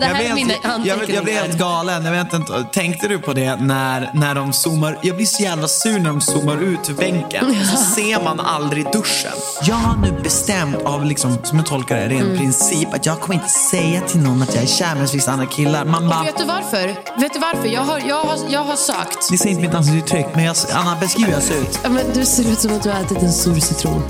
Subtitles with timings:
[0.00, 1.58] Det Jag, här är mina vet, jag, jag, jag blir helt anteckningar.
[1.58, 2.04] galen.
[2.04, 4.98] Jag vet inte, tänkte du på det när, när de zoomar?
[5.02, 7.54] Jag blir så jävla sur när de zoomar ut till bänken.
[7.70, 9.32] Så ser man aldrig duschen.
[9.62, 12.38] Jag har nu bestämt av, liksom, som jag tolkar det, ren Mm.
[12.38, 15.46] princip att jag kommer inte säga till någon att jag är kär med vissa andra
[15.46, 15.84] killar.
[15.84, 16.86] Man bara, Vet du varför?
[17.20, 17.68] Vet du varför?
[17.68, 19.30] Jag har, jag har, jag har sökt.
[19.30, 21.78] ni ser inte mitt ansiktsuttryck, men jag, Anna, beskriv hur jag ser ut.
[21.82, 24.02] Ja, Men du ser ut som att du har ätit en sur citron.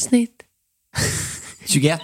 [0.00, 0.42] Avsnitt.
[1.66, 2.00] 21.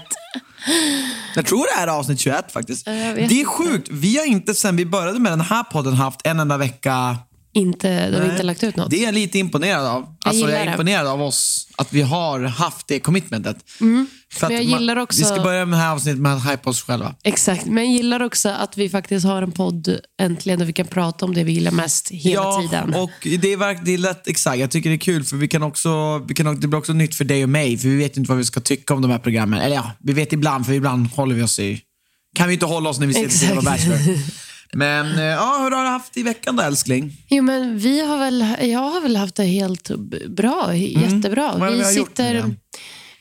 [1.34, 2.84] Jag tror det är avsnitt 21 faktiskt.
[2.84, 3.88] Det är sjukt.
[3.90, 7.16] Vi har inte sen vi började med den här podden haft en enda vecka.
[7.56, 8.90] Inte, de har inte lagt ut något.
[8.90, 10.02] Det är jag lite imponerad av.
[10.02, 10.70] Alltså, jag gillar är det.
[10.72, 13.56] imponerad av oss att vi har haft det commitmentet.
[13.78, 14.06] För Mm.
[14.42, 16.82] Men jag gillar också- Vi ska börja med det här avsnittet med att hypa oss
[16.82, 17.14] själva.
[17.24, 20.86] Exakt, men jag gillar också att vi faktiskt har en podd äntligen där vi kan
[20.86, 22.94] prata om det vi gillar mest hela ja, tiden.
[22.94, 24.58] och det är, verk- det är lätt, exakt.
[24.58, 27.14] Jag tycker det är kul för vi kan också, vi kan, det blir också nytt
[27.14, 29.18] för dig och mig, för vi vet inte vad vi ska tycka om de här
[29.18, 29.60] programmen.
[29.60, 31.80] Eller ja, vi vet ibland, för ibland håller vi oss i...
[32.34, 33.52] Kan vi inte hålla oss när vi ser Exakt.
[33.52, 33.98] till Bachelor.
[34.72, 37.12] Men eh, ja, hur har du haft i veckan då älskling?
[37.28, 39.90] Jo, men vi har väl, jag har väl haft det helt
[40.28, 41.52] bra, jättebra.
[41.52, 41.62] Mm.
[41.62, 42.54] Är det vi nu då?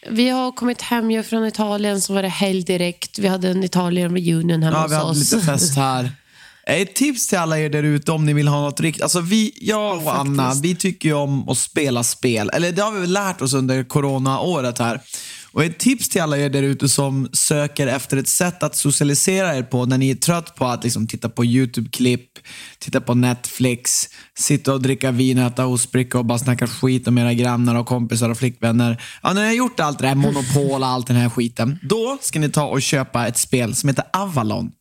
[0.09, 3.19] vi har kommit hem från Italien, så var det helg direkt.
[3.19, 5.31] Vi hade en Italien-reunion hemma Ja, vi hos hade oss.
[5.33, 6.11] lite fest här.
[6.67, 9.03] Ett tips till alla er där ute om ni vill ha något riktigt.
[9.03, 12.49] Alltså vi, jag och Anna, vi tycker ju om att spela spel.
[12.53, 15.01] Eller det har vi väl lärt oss under coronaåret här.
[15.55, 19.55] Och ett tips till alla er där ute som söker efter ett sätt att socialisera
[19.55, 22.29] er på när ni är trött på att liksom titta på YouTube-klipp,
[22.79, 27.33] titta på Netflix, sitta och dricka vin, äta ostbricka och bara snacka skit om era
[27.33, 29.03] grannar och kompisar och flickvänner.
[29.23, 32.17] Ja, när ni har gjort allt det här, Monopol och allt den här skiten, då
[32.21, 34.71] ska ni ta och köpa ett spel som heter Avalon.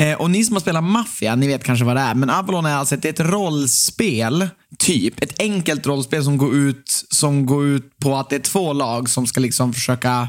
[0.00, 2.14] Eh, och ni som har spelat Mafia, ni vet kanske vad det är.
[2.14, 5.22] Men Avalon är alltså ett, ett rollspel, typ.
[5.22, 9.08] Ett enkelt rollspel som går, ut, som går ut på att det är två lag
[9.08, 10.28] som ska liksom försöka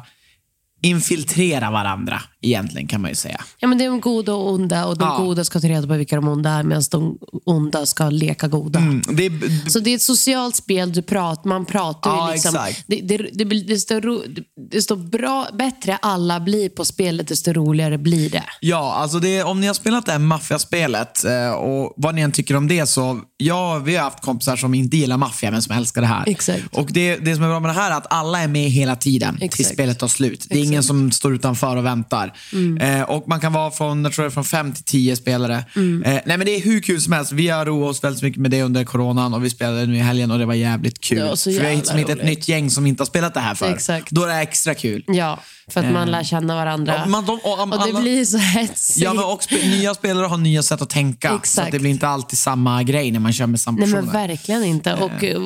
[0.81, 3.41] infiltrera varandra, egentligen kan man ju säga.
[3.59, 5.17] Ja, men det är de goda och onda och de Ja.
[5.17, 8.79] goda ska ta reda på vilka de onda är medan de onda ska leka goda.
[9.13, 12.55] Det är, Så det är ett socialt spel, du pratar, man pratar Ja, ju liksom.
[12.55, 12.83] exakt.
[12.87, 14.23] Det, det, det, det, står, ro-
[14.71, 18.43] det står bra, bättre alla blir på spelet, desto roligare blir det.
[18.59, 22.31] Ja, alltså det, om ni har spelat det här maffiaspelet eh, och vad ni än
[22.31, 25.75] tycker om det så, ja, vi har haft kompisar som inte gillar maffia men som
[25.77, 26.23] älskar det här.
[26.27, 26.63] Exakt.
[26.77, 28.95] Och det, det som är bra med det här är att alla är med hela
[28.95, 29.73] tiden tills Exakt.
[29.73, 30.45] spelet tar slut.
[30.49, 32.30] Det är ingen som står utanför och väntar.
[32.79, 35.55] Eh, och man kan vara från, jag tror från fem till tio spelare.
[35.55, 35.61] Eh,
[36.03, 37.31] nej men det är hur kul som helst.
[37.31, 39.99] Vi har roat oss väldigt mycket med det under coronan och vi spelade nu i
[39.99, 41.17] helgen och det var jävligt kul.
[41.17, 43.33] Det var så För vi har jävla hittat ett nytt gäng som inte har spelat
[43.33, 43.73] det här förr.
[43.73, 44.11] Exakt.
[44.11, 45.03] Då är det extra kul.
[45.07, 45.39] Ja,
[45.71, 46.95] för att man lär känna varandra.
[46.97, 48.97] Ja, man- de- och- och det alla- blir så hetsigt.
[49.03, 51.29] Ja, men och spe- nya spelare har nya sätt att tänka.
[51.29, 51.65] Så Exakt.
[51.65, 54.01] att det blir inte alltid samma grej när man kör med samma Nej personer.
[54.01, 54.93] men verkligen inte.
[54.93, 55.39] Och eh,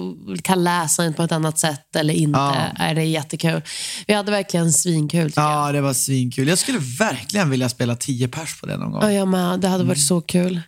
[0.44, 2.40] kan läsa på ett annat sätt eller inte.
[2.40, 2.56] Ja.
[2.80, 3.62] Är det jättekul.
[4.08, 5.68] Vi hade verkligen svinkul tycker jag.
[5.68, 6.48] Ja, det var svinkul.
[6.48, 9.02] Jag skulle verkligen vilja spela 10 pers på det någon gång.
[9.04, 9.60] Ja, jag med.
[9.60, 10.08] Det hade varit Mm.
[10.08, 10.62] så kul.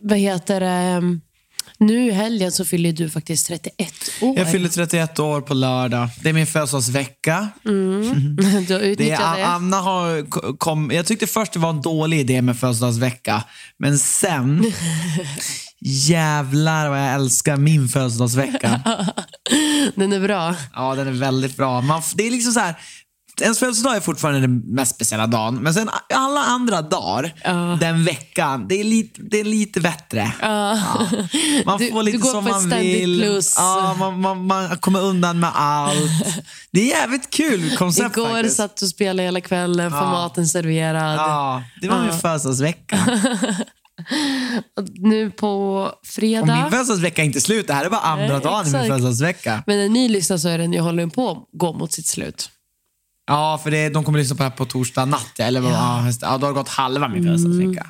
[0.00, 1.02] Vad heter det?
[1.82, 4.38] Nu i helgen så fyller du faktiskt 31 år.
[4.38, 6.08] Jag fyller 31 år på lördag.
[6.22, 7.48] Det är min födelsedagsvecka.
[7.62, 9.46] Du har Det är, det.
[9.46, 13.44] Anna har kom, Jag tyckte först det var en dålig idé med födelsedagsvecka.
[13.78, 14.72] Men sen...
[15.84, 18.80] jävlar vad jag älskar min födelsedagsvecka.
[19.94, 20.54] Den är bra.
[20.74, 21.80] Ja, den är väldigt bra.
[21.80, 22.74] Man, det är liksom så här...
[23.40, 27.34] Ens födelsedag är fortfarande den mest speciella dagen, men sen alla andra dagar
[27.80, 30.32] den veckan, det är lite, det är lite bättre.
[30.40, 30.78] Ja.
[31.66, 33.20] Man Du- får lite du går som man vill.
[33.20, 33.54] plus.
[33.56, 35.96] Ja, man, man, man kommer undan med allt.
[36.70, 38.56] Det är jävligt kul koncept Igår faktiskt.
[38.56, 41.14] satt och spelade hela kvällen, får maten serverad.
[41.16, 42.98] Ja, det var min födelsedagsvecka.
[44.78, 46.54] Och Nu på Och fredag.
[46.62, 48.86] min födelsedagsvecka är inte slut, det här är bara andra Nej, dagen i min exakt.
[48.86, 49.62] födelsedagsvecka.
[49.66, 52.50] Men när ni lyssnar så är den ju håller på att gå mot sitt slut.
[53.26, 55.38] Ja, för det, de kommer lyssna på det här på torsdag natt.
[55.38, 56.04] Eller, ja.
[56.06, 56.26] det.
[56.26, 57.86] ja, då har det gått halva min födelsedagsvecka.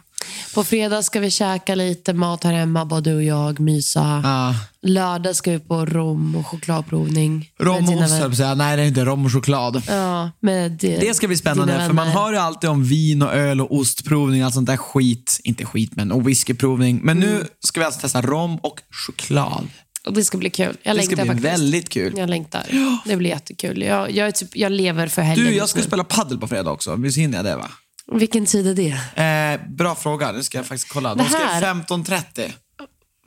[0.55, 4.21] På fredag ska vi käka lite mat här hemma, både du och jag, mysa.
[4.25, 4.55] Ja.
[4.83, 7.51] Lördag ska vi på rom och chokladprovning.
[7.61, 8.55] Rom och ost, höll säga.
[8.55, 9.83] Nej, det är inte rom och choklad.
[9.89, 13.61] Ja, med Det ska bli spännande, för man hör ju alltid om vin och öl
[13.61, 15.41] och ostprovning, allt sånt där skit.
[15.45, 17.01] Inte skit, men och whiskyprovning.
[17.03, 17.29] Men Mm.
[17.31, 19.69] nu ska vi alltså testa rom och choklad.
[20.07, 20.77] Och det ska bli kul.
[20.83, 21.45] Jag Det ska bli faktiskt.
[21.45, 22.15] väldigt kul.
[22.19, 22.67] Jag längtar.
[23.05, 23.83] Det blir jättekul.
[23.83, 26.71] Jag, jag, är typ, jag lever för helgen Du, jag ska spela paddel på fredag
[26.71, 26.97] också.
[26.97, 27.71] Visst hinner jag det va?
[28.13, 29.63] Vilken tid är det?
[29.63, 31.15] Eh, bra fråga, nu ska jag faktiskt kolla.
[31.15, 32.53] Det De ska här- 15.30.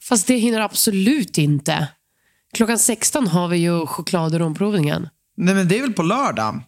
[0.02, 1.88] Fast det hinner absolut inte.
[2.54, 5.10] Klockan 16 har vi ju choklad och romprovningen.
[5.38, 6.62] Nej men det är väl på lördag?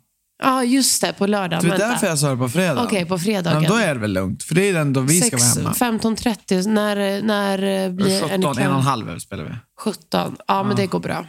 [0.44, 1.14] Ja, just det.
[1.14, 1.62] På lördagen.
[1.62, 1.88] Det är Vänta.
[1.88, 2.84] därför jag sa det på fredag.
[2.84, 3.64] Okej, på fredagen.
[3.64, 6.00] Ja, då är det väl lugnt, för det är den då vi ska vara hemma.
[6.00, 6.68] 15.30.
[6.68, 9.52] När, när blir 17, en och en halv spelar vi.
[9.80, 10.36] 17.
[10.48, 11.26] Ja, men det går bra.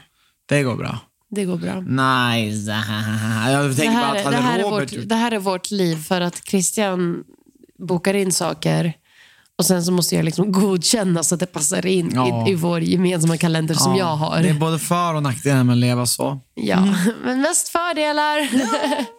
[0.48, 0.98] Det går bra.
[1.30, 1.74] Det går bra.
[1.80, 2.70] Nice.
[3.50, 4.92] Jag Det tänker bara här, att är- det, hade här är Robert...
[4.96, 7.24] vårt, det här är vårt liv för att Christian
[7.88, 8.92] bokar in saker
[9.58, 12.48] och sen så måste jag liksom godkänna så att det passar in Ja.
[12.48, 14.42] i, i vår gemensamma kalender som jag har.
[14.42, 16.40] Det är både för och nackdelar med att leva så.
[16.54, 16.94] Ja,
[17.24, 18.38] men mest fördelar.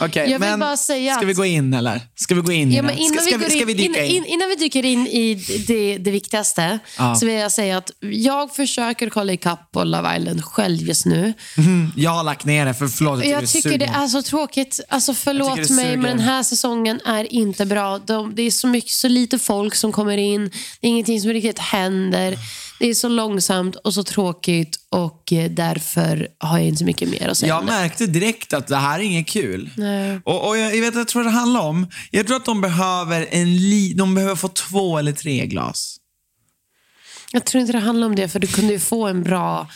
[0.00, 2.00] Okej, Jag vill men bara säga ska att- vi gå in eller?
[2.14, 4.16] Ska vi gå in Ja, innan, Ska, ska, vi ska dyka in, in?
[4.16, 5.34] in, innan vi dyker in i
[5.66, 7.14] det, det viktigaste Ja.
[7.14, 11.32] så vill jag säga att jag försöker kolla ikapp på Love Island själv just nu.
[11.96, 13.24] Jag har lagt ner det, för förlåt.
[13.24, 14.80] Jag det tycker det är så tråkigt.
[14.88, 17.98] Alltså Jag förlåt mig, men den här säsongen är inte bra.
[17.98, 20.50] De, det är så, mycket, så lite folk som kommer in.
[20.80, 22.38] Det är ingenting som riktigt händer.
[22.78, 27.08] Det är så långsamt och så tråkigt och eh, därför har jag inte så mycket
[27.08, 27.54] mer att säga.
[27.54, 29.70] Jag märkte direkt att det här är inget kul.
[29.76, 30.20] Nej.
[30.24, 33.26] Och, och jag, jag vet jag tror det handlar om, jag tror att de behöver,
[33.30, 35.96] en li, de behöver få två eller tre glas.
[37.32, 39.68] Jag tror inte det handlar om det, för du kunde ju få en bra,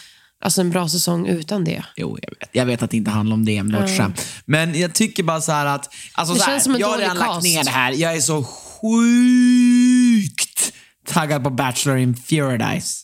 [0.44, 1.84] alltså en bra säsong utan det.
[1.96, 2.48] Jo, jag vet.
[2.52, 4.26] Jag vet att det inte handlar om det, men det ett skämt.
[4.44, 6.88] Men jag tycker bara så här att, alltså Det så här, känns som en jag
[6.88, 7.42] har redan lagt cast.
[7.44, 7.92] ner det här.
[7.92, 9.81] Jag är så sjukt
[11.12, 12.94] taggad på Bachelor in Paradise.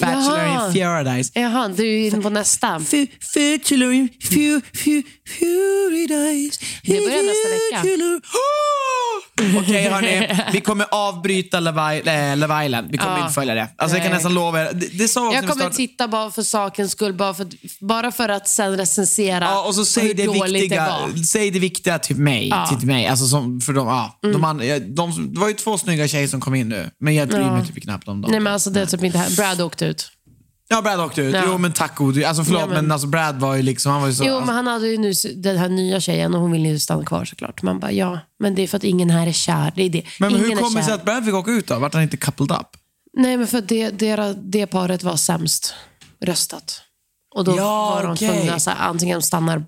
[0.00, 0.68] Bachelor Jaha.
[0.68, 1.30] in Paradise.
[1.40, 2.76] Jaha, du är inne på nästa.
[2.76, 4.08] F- Bachelor in
[5.38, 6.60] Paradise.
[6.84, 7.82] Det börjar nästa vecka.
[9.60, 11.98] Okej hörni, vi kommer avbryta Love
[12.30, 12.88] eh, Love Island.
[12.90, 13.22] Vi kommer Ja.
[13.22, 13.68] inte följa det.
[13.76, 14.70] Alltså jag kan nästan lova er.
[14.72, 17.46] Det, det sa Jag kommer titta bara för sakens skull, bara för,
[17.80, 21.98] bara för att sen recensera Ja, och så säg det, viktiga, det säg det viktiga
[21.98, 22.48] till mig.
[22.48, 22.66] Ja.
[22.68, 22.78] Mm.
[22.80, 23.06] Till mig.
[23.06, 26.08] Alltså som, för de, ja, de, andra- ja, de, som- det var ju två snygga
[26.08, 28.30] tjejer som kom in nu, men jag bryr mig typ knappt om dem.
[28.30, 29.36] Nej men alltså det är typ inte här.
[29.36, 30.08] Brad åkte ut.
[30.72, 31.34] Ja, Brad åkte ut.
[31.34, 31.42] Ja.
[31.46, 32.74] Jo, men tack gode Alltså förlåt, Ja, men...
[32.84, 34.24] men- alltså Brad var ju liksom, han var ju så...
[34.24, 36.78] Jo alltså, men han hade ju nu den här nya tjejen och hon ville ju
[36.78, 37.62] stanna kvar såklart.
[37.62, 39.72] Man bara ja, men det är för att ingen här är kär.
[39.76, 40.02] Det är det.
[40.18, 41.78] men ingen hur kommer det sig att Brad fick åka ut då?
[41.78, 42.66] Vart han inte coupled up?
[43.16, 45.74] Nej men för att det, det, det paret var sämst
[46.20, 46.80] röstat.
[47.34, 48.28] Och då Ja, var de okej.
[48.28, 49.62] tvungna, så här, antingen stannar,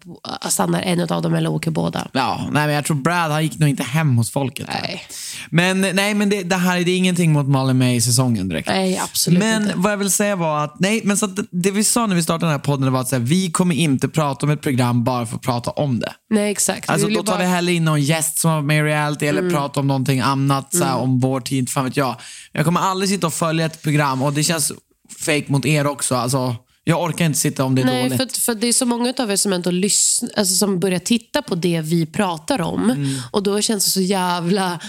[0.50, 2.08] stannar en av dem eller åker båda.
[2.12, 4.66] Ja, nej, men jag tror Brad han gick nog inte hem hos folket.
[4.82, 5.02] Nej.
[5.50, 8.68] Men nej, men det, det här det är ingenting mot Malin May-säsongen direkt.
[8.68, 9.74] Nej, absolut men inte.
[9.76, 12.22] vad jag vill säga var att, nej, men så det, det vi sa när vi
[12.22, 15.04] startade den här podden var att så här, vi kommer inte prata om ett program
[15.04, 16.12] bara för att prata om det.
[16.30, 16.90] Nej exakt.
[16.90, 17.46] Alltså, då tar bara- Mm.
[17.48, 20.20] vi heller in någon gäst som har varit med i reality eller pratar om någonting
[20.20, 22.16] annat så här, om vår tid, fan vet jag.
[22.52, 24.72] Jag kommer aldrig sitta och följa ett program och det känns
[25.18, 26.16] fake mot er också.
[26.16, 28.34] Alltså, jag orkar inte sitta om det är Nej, dåligt.
[28.36, 31.42] för, för det är så många av er som ändå lyssn- alltså, som börjar titta
[31.42, 32.90] på det vi pratar om.
[32.90, 33.16] Mm.
[33.30, 34.80] Och då känns det så jävla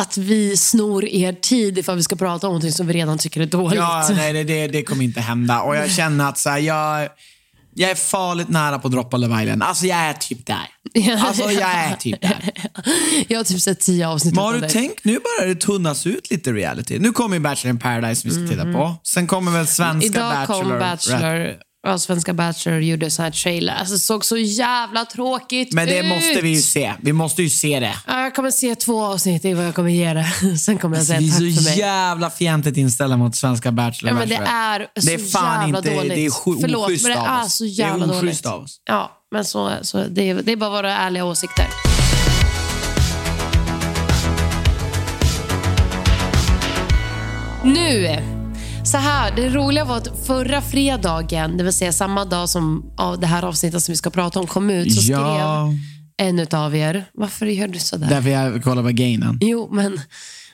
[0.00, 3.40] att vi snor er tid ifall vi ska prata om någonting som vi redan tycker
[3.40, 3.78] är dåligt.
[3.78, 5.60] Ja, nej, det, det, det kommer inte hända.
[5.60, 7.08] Och jag känner att så här, jag,
[7.74, 9.62] jag är farligt nära på att droppa Love Island.
[9.62, 10.68] Alltså jag är typ där.
[11.18, 12.50] Alltså jag är typ där.
[13.28, 16.30] Jag har typ sett tio avsnitt Men har du tänkt, nu börjar det tunnas ut
[16.30, 16.98] lite reality.
[16.98, 18.96] Nu kommer ju Bachelor in Paradise vi ska titta på.
[19.02, 20.62] Sen kommer väl svenska Idag Bachelor.
[20.62, 21.56] kom Bachelor
[21.98, 23.74] Svenska Bachelor gjorde så här trailer.
[23.74, 26.04] Alltså, det såg så jävla tråkigt Men det ut.
[26.06, 26.92] måste vi ju se.
[27.02, 27.94] Vi måste ju se det.
[28.06, 30.56] Ja, Jag kommer se två avsnitt, det är vad jag kommer ge det.
[30.58, 31.78] Sen kommer jag säga Vi är tack för så mig.
[31.78, 34.12] jävla fientligt inställda mot svenska Bachelor.
[34.12, 36.14] Ja, men det är så det är fan jävla inte, dåligt.
[36.14, 38.46] Det är Förlåt, men det är så jävla det är dåligt.
[38.46, 38.80] av oss.
[38.88, 41.66] Ja, men så, så det, är, det är bara våra ärliga åsikter.
[47.64, 48.18] Nu,
[48.84, 53.16] så här, det roliga var att förra fredagen, det vill säga samma dag som ja,
[53.20, 55.68] det här avsnittet som vi ska prata om kom ut, så skrev Ja,
[56.16, 58.08] en av er, varför gör du sådär?
[58.10, 59.38] därför jag kollar på gainen.
[59.40, 60.00] Jo, men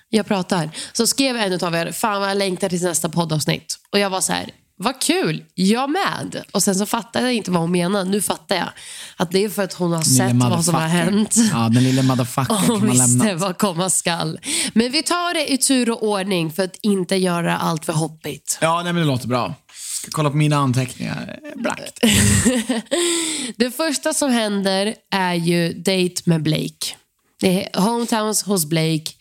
[0.08, 0.70] jag pratar.
[0.92, 3.76] Så skrev en av er, fan vad jag längtar till nästa poddavsnitt.
[3.92, 6.42] Och jag var så här, vad kul, jag med.
[6.52, 8.10] Och sen så fattade jag inte vad hon menade.
[8.10, 8.68] Nu fattar jag.
[9.16, 11.36] Att det är för att hon har sett vad som har hänt.
[11.52, 13.34] Ja, den lille motherfucker kan man visste lämna.
[13.34, 14.38] vad komma skall.
[14.72, 18.58] Men vi tar det i tur och ordning för att inte göra allt för hoppigt.
[18.60, 19.54] Ja, nej, men det låter bra.
[20.02, 21.38] Ska kolla på mina anteckningar.
[21.56, 22.00] Brakt.
[23.56, 26.94] Det första som händer är ju date med Blake.
[27.40, 29.12] Det är hometowns hos Blake.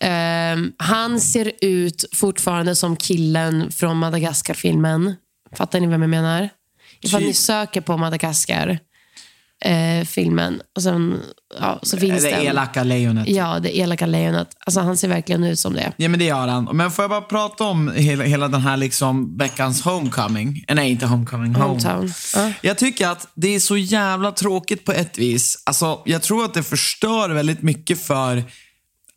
[0.00, 5.14] Ehm, han ser ut fortfarande som killen från Madagaskar-filmen.
[5.56, 6.48] Fattar ni vem jag menar?
[7.00, 7.28] Ifall Typ.
[7.28, 8.78] ni söker på Madagaskar
[9.64, 10.06] eh,
[10.76, 11.20] och sen,
[11.60, 12.40] ja, så finns Det den.
[12.46, 13.28] elaka lejonet.
[13.28, 14.48] Ja, det elaka lejonet.
[14.66, 15.92] Alltså, han ser verkligen ut som det.
[15.96, 16.68] Ja, men det gör han.
[16.72, 20.64] Men får jag bara prata om hela, hela den här liksom veckans homecoming?
[20.68, 21.54] Eh, Nej, inte homecoming.
[21.54, 21.66] Home.
[21.66, 22.12] Hometown.
[22.34, 22.52] Ja.
[22.62, 25.62] Jag tycker att det är så jävla tråkigt på ett vis.
[25.64, 28.44] Alltså, jag tror att det förstör väldigt mycket för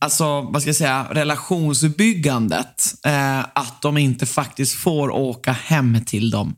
[0.01, 2.94] alltså, vad ska jag säga, relationsbyggandet.
[3.06, 6.56] Eh, att de inte faktiskt får åka hem till dem.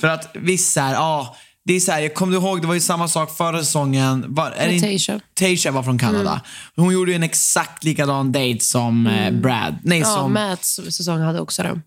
[0.00, 2.74] För att vissa är, ja, det är så här, jag kommer du ihåg, det var
[2.74, 4.24] ju samma sak förra säsongen.
[4.28, 5.20] Var, är det inte- Taysha.
[5.34, 6.40] Taysha var från Kanada.
[6.76, 9.78] Hon gjorde ju en exakt likadan date som eh, Brad.
[9.84, 10.32] Nej, Ja, som...
[10.32, 11.80] Matts säsong hade också det.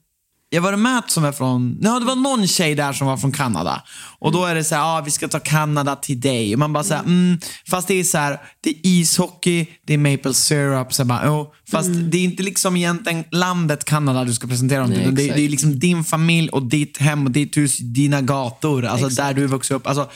[0.53, 1.77] Ja, var Matt som är från...
[1.81, 3.83] Ja, det var någon tjej där som var från Kanada.
[4.19, 6.53] Och då är det så här, ah, vi ska ta Kanada till dig.
[6.53, 9.93] Och man bara så här, mm, fast det är så här, det är ishockey, det
[9.93, 10.93] är maple syrup.
[10.93, 14.79] Så jag bara, oh, fast det är inte liksom egentligen landet Kanada du ska presentera
[14.79, 15.01] dem till.
[15.01, 15.38] Nej, Det, exakt.
[15.38, 18.86] det är liksom din familj och ditt hem och ditt hus, dina gator.
[18.86, 19.88] Alltså där du vuxit upp.
[19.88, 20.10] Alltså,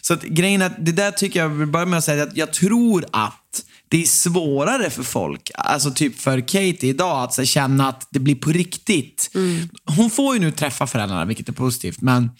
[0.00, 2.22] så att grejen är att det där tycker jag, jag vill börja med att säga
[2.22, 7.34] att jag tror att det är svårare för folk, alltså typ för Katie idag, att
[7.34, 9.30] så, känna att det blir på riktigt.
[9.34, 9.68] Mm.
[9.96, 12.00] Hon får ju nu träffa föräldrarna, vilket är positivt.
[12.00, 12.30] Men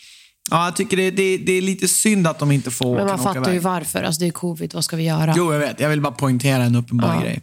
[0.51, 3.19] ja, jag tycker det, det, det är lite synd att de inte får Men man
[3.19, 4.03] fattar ju varför.
[4.03, 5.35] Alltså, det är covid, vad ska vi göra?
[5.37, 5.81] Jo, jag vet.
[5.81, 7.41] Jag vill bara poängtera en uppenbar grej.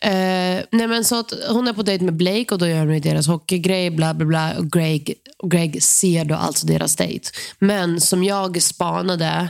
[0.00, 3.00] Eh, nej men så att hon är på dejt med Blake och då gör de
[3.00, 4.58] deras hockeygrej, bla bla bla.
[4.58, 7.30] Och Greg, och Greg ser då alltså deras dejt.
[7.58, 9.48] Men som jag spanade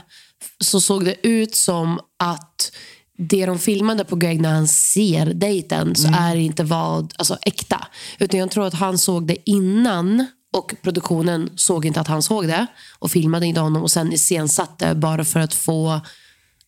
[0.61, 2.73] så såg det ut som att
[3.19, 7.39] det de filmade på Greg när han ser dejten så är det inte vad, alltså
[7.43, 7.87] äkta.
[8.19, 12.47] Utan jag tror att han såg det innan och produktionen såg inte att han såg
[12.49, 12.67] det
[12.99, 16.01] och filmade inte honom och sen iscensatte bara för att få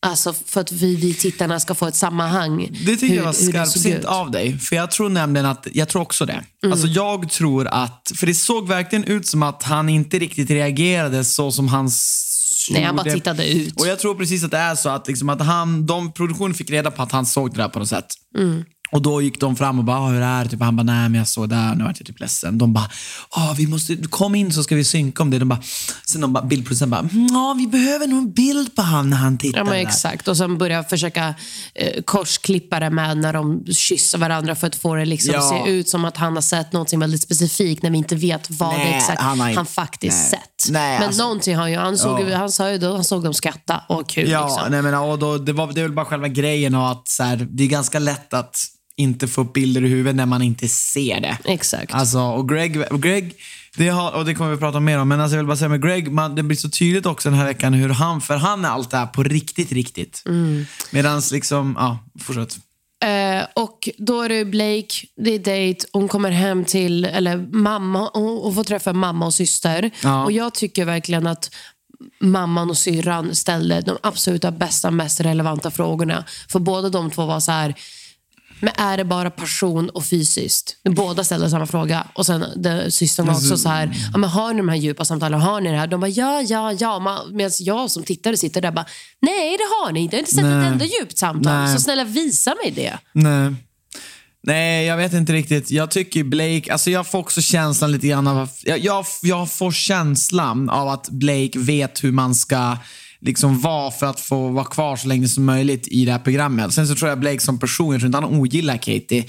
[0.00, 2.69] Alltså för att vi, vi tittarna ska få ett sammanhang.
[2.87, 4.59] Det tycker hur- jag var skarpsint av dig.
[4.59, 6.45] För jag tror nämligen att, jag tror också det.
[6.62, 6.73] Mm.
[6.73, 11.25] Alltså jag tror att, för det såg verkligen ut som att han inte riktigt reagerade
[11.25, 12.27] så som han s-
[12.70, 13.80] Nej, han bara tittade ut.
[13.80, 16.70] Och jag tror precis att det är så att, liksom, att han, de, produktionen fick
[16.70, 18.06] reda på att han såg det där på något sätt.
[18.37, 18.64] Mm.
[18.90, 20.50] Och då gick de fram och bara, "Ah, hur är det?
[20.50, 22.59] Typ, han bara, nej men jag såg där, nu vart jag typ ledsen.
[22.59, 22.90] De bara,
[23.30, 25.38] ah, vi måste, kom in så ska vi synka om det.
[25.38, 25.61] De bara,
[26.07, 29.16] sen de bara, bildproducenten bara, "Mm, ja vi behöver nog en bild på han när
[29.16, 30.28] han tittar Ja, men där." exakt.
[30.28, 31.35] Och sen börja försöka
[31.75, 35.62] eh, korsklippa det med när de kysser varandra för att få det liksom Ja.
[35.64, 38.75] se ut som att han har sett något väldigt specifikt när vi inte vet vad
[38.75, 40.30] Nej, det exakt han han, har inte- faktiskt nej.
[40.30, 40.73] sett.
[40.73, 42.37] Nej, men alltså- någonting har ju, han, såg, Ja.
[42.37, 44.28] han sa ju då, han såg dem skratta och kul.
[44.30, 44.71] Ja, liksom.
[44.73, 47.23] nej men, och då, det, var, det är väl bara själva grejen och att så
[47.23, 48.57] här, det är ganska lätt att
[48.99, 51.38] inte få upp bilder i huvudet när man inte ser det.
[51.45, 51.95] Exakt.
[51.95, 53.35] Alltså, och Greg, och Greg
[53.76, 55.57] det, har, och det kommer vi prata om mer om, men alltså jag vill bara
[55.57, 58.37] säga med Greg, man, det blir så tydligt också den här veckan hur han, för
[58.37, 60.23] han är allt det här på riktigt, riktigt.
[60.26, 60.67] Mm.
[60.90, 62.59] Medans liksom, ja, fortsätt.
[63.05, 68.11] Eh, och då är det Blake, det är dejt, hon kommer hem till, eller mamma,
[68.14, 69.90] hon, hon får träffa mamma och syster.
[70.02, 70.25] Ja.
[70.25, 71.50] Och jag tycker verkligen att
[72.21, 76.25] mamman och syrran ställde de absoluta bästa, mest relevanta frågorna.
[76.49, 77.75] För båda de två var så här,
[78.60, 80.76] men är det bara passion och fysiskt?
[80.84, 82.06] Båda ställde samma fråga.
[82.14, 85.04] Och sen det, systern var också så här, ja, men har ni de här djupa
[85.04, 85.40] samtalen?
[85.40, 85.86] Har ni det här?
[85.86, 87.24] De bara, ja, ja, ja.
[87.32, 88.86] Medan jag som tittare sitter där bara,
[89.20, 90.16] nej det har ni inte.
[90.16, 90.66] Jag har inte sett Nej.
[90.66, 91.52] ett enda djupt samtal.
[91.52, 91.74] Nej.
[91.74, 92.98] Så snälla visa mig det.
[93.12, 93.54] Nej.
[94.42, 95.70] Nej, jag vet inte riktigt.
[95.70, 99.72] Jag tycker Blake, alltså jag får också känslan lite grann av, jag, jag, jag får
[99.72, 102.76] känslan av att Blake vet hur man ska
[103.20, 106.75] liksom vara för att få vara kvar så länge som möjligt i det här programmet.
[106.75, 109.25] Sen så tror jag Blake som person, jag tror inte han ogillar Katie.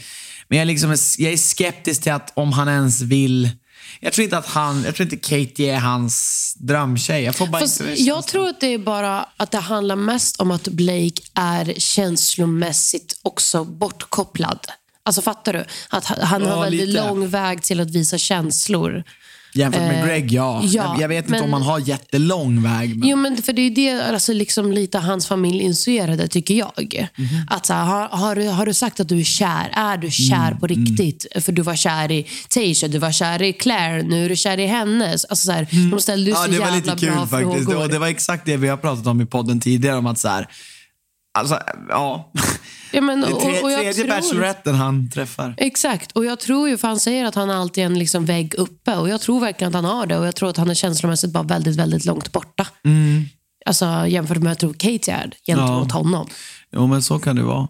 [0.48, 3.50] Men jag, liksom är, jag är skeptisk till att om han ens vill
[4.00, 7.24] Jag tror inte att han, jag tror inte Katie är hans drömtjej.
[7.24, 10.42] Jag får bara Fast inte jag tror att det är bara att det handlar mest
[10.42, 14.60] om att Blake är känslomässigt också bortkopplad.
[15.06, 15.66] Alltså fattar du?
[15.90, 17.08] Att han han Ja, har väldigt lite.
[17.08, 19.04] lång väg till att visa känslor.
[19.60, 20.62] Jämfört med Greg, ja.
[20.64, 22.98] ja, jag, vet inte men- om han har jättelång väg.
[22.98, 23.10] Men...
[23.10, 27.08] Jo, men för det är det alltså liksom lite hans familj initierade, tycker jag.
[27.18, 27.28] Mhm.
[27.50, 29.72] Att så här, har, har, du, har du sagt att du är kär?
[29.74, 31.26] Är du kär Mm, på riktigt?
[31.40, 34.58] För du var kär i Taysha, du var kär i Claire, nu är du kär
[34.60, 35.26] i hennes.
[35.26, 36.54] Alltså så här, De ställde ju så Mm.
[36.54, 37.66] Ja, det var lite kul bra faktiskt.
[37.66, 37.84] frågor.
[37.84, 39.98] Och det var exakt det vi har pratat om i podden tidigare.
[39.98, 40.48] Om att så här,
[41.34, 41.60] alltså,
[41.90, 42.32] ja.
[42.92, 45.54] Ja, men, Det är och, tre, och jag tredje tror- bacheloretten han träffar.
[45.58, 48.56] Exakt, och jag tror ju, för han säger att han alltid är en liksom vägg
[48.58, 50.74] uppe och jag tror verkligen att han har det och jag tror att han är
[50.74, 52.68] känslomässigt bara väldigt, väldigt långt borta.
[53.66, 55.98] Alltså jämfört med jag tror Katie är gentemot Ja.
[55.98, 56.28] honom.
[56.72, 57.68] Jo, men så kan det vara.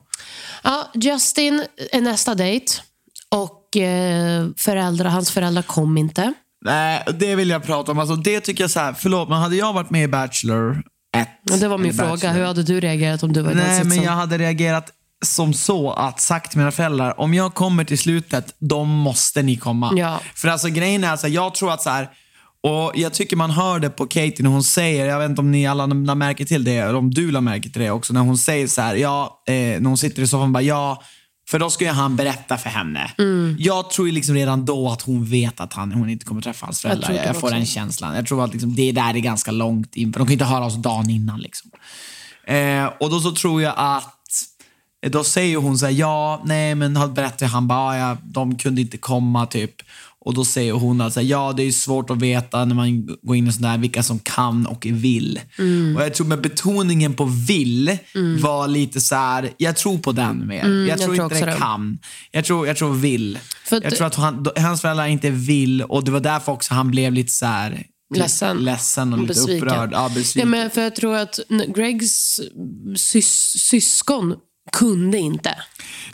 [0.63, 2.73] Ja, Justin är nästa dejt
[3.29, 6.33] och eh, föräldrar, hans föräldrar kom inte.
[6.65, 7.99] Nej, det vill jag prata om.
[7.99, 10.83] Alltså, det tycker jag så här, förlåt, men hade jag varit med i Bachelor
[11.17, 11.27] 1.
[11.51, 13.83] Och det var min fråga, Bachelor, hur hade du reagerat om du var i Nej,
[13.83, 14.91] men jag hade reagerat
[15.25, 19.55] som så att sagt till mina föräldrar, om jag kommer till slutet, då måste ni
[19.55, 19.93] komma.
[19.95, 20.21] Ja.
[20.35, 22.09] För alltså grejen är, alltså, jag tror att så här,
[22.63, 25.51] och jag tycker man hör det på Katie när hon säger, jag vet inte om
[25.51, 28.21] ni alla la märke till det, eller om du la märke till det också, när
[28.21, 31.03] hon säger så här, ja, eh, när hon sitter i soffan bara, ja,
[31.49, 33.11] för då ska ju han berätta för henne.
[33.17, 33.55] Mm.
[33.59, 36.65] Jag tror ju liksom redan då att hon vet att han, hon inte kommer träffa
[36.65, 37.11] hans föräldrar.
[37.11, 38.15] Jag, jag får den känslan.
[38.15, 40.45] Jag tror att liksom, det där är ganska långt in, för de kan ju inte
[40.45, 41.39] höra oss dagen innan.
[41.39, 41.71] Liksom.
[42.43, 44.15] Eh, och då så tror jag att
[45.07, 48.97] då säger hon så här, ja, nej men berättar han bara, ja, de kunde inte
[48.97, 49.75] komma typ.
[50.25, 53.47] Och då säger hon att ja, det är svårt att veta när man går in
[53.47, 55.39] i sådär vilka som kan och vill.
[55.57, 55.95] Mm.
[55.95, 57.97] Och jag tror med betoningen på vill
[58.41, 60.55] var lite så här, jag tror på den mer.
[60.57, 61.99] jag Mm, jag tror tror inte det kan.
[62.31, 63.39] Jag tror, jag tror vill.
[63.65, 66.91] För jag tror att han, hans föräldrar inte vill och det var därför också han
[66.91, 67.83] blev lite så här
[68.15, 68.57] Ledsen.
[68.57, 69.67] ledsen och lite Besviken.
[69.67, 69.89] upprörd.
[69.93, 70.49] Ja, Ja, besviken.
[70.49, 71.39] men för jag tror att
[71.75, 72.39] Gregs
[72.95, 74.35] sys- syskon
[74.71, 75.55] kunde inte.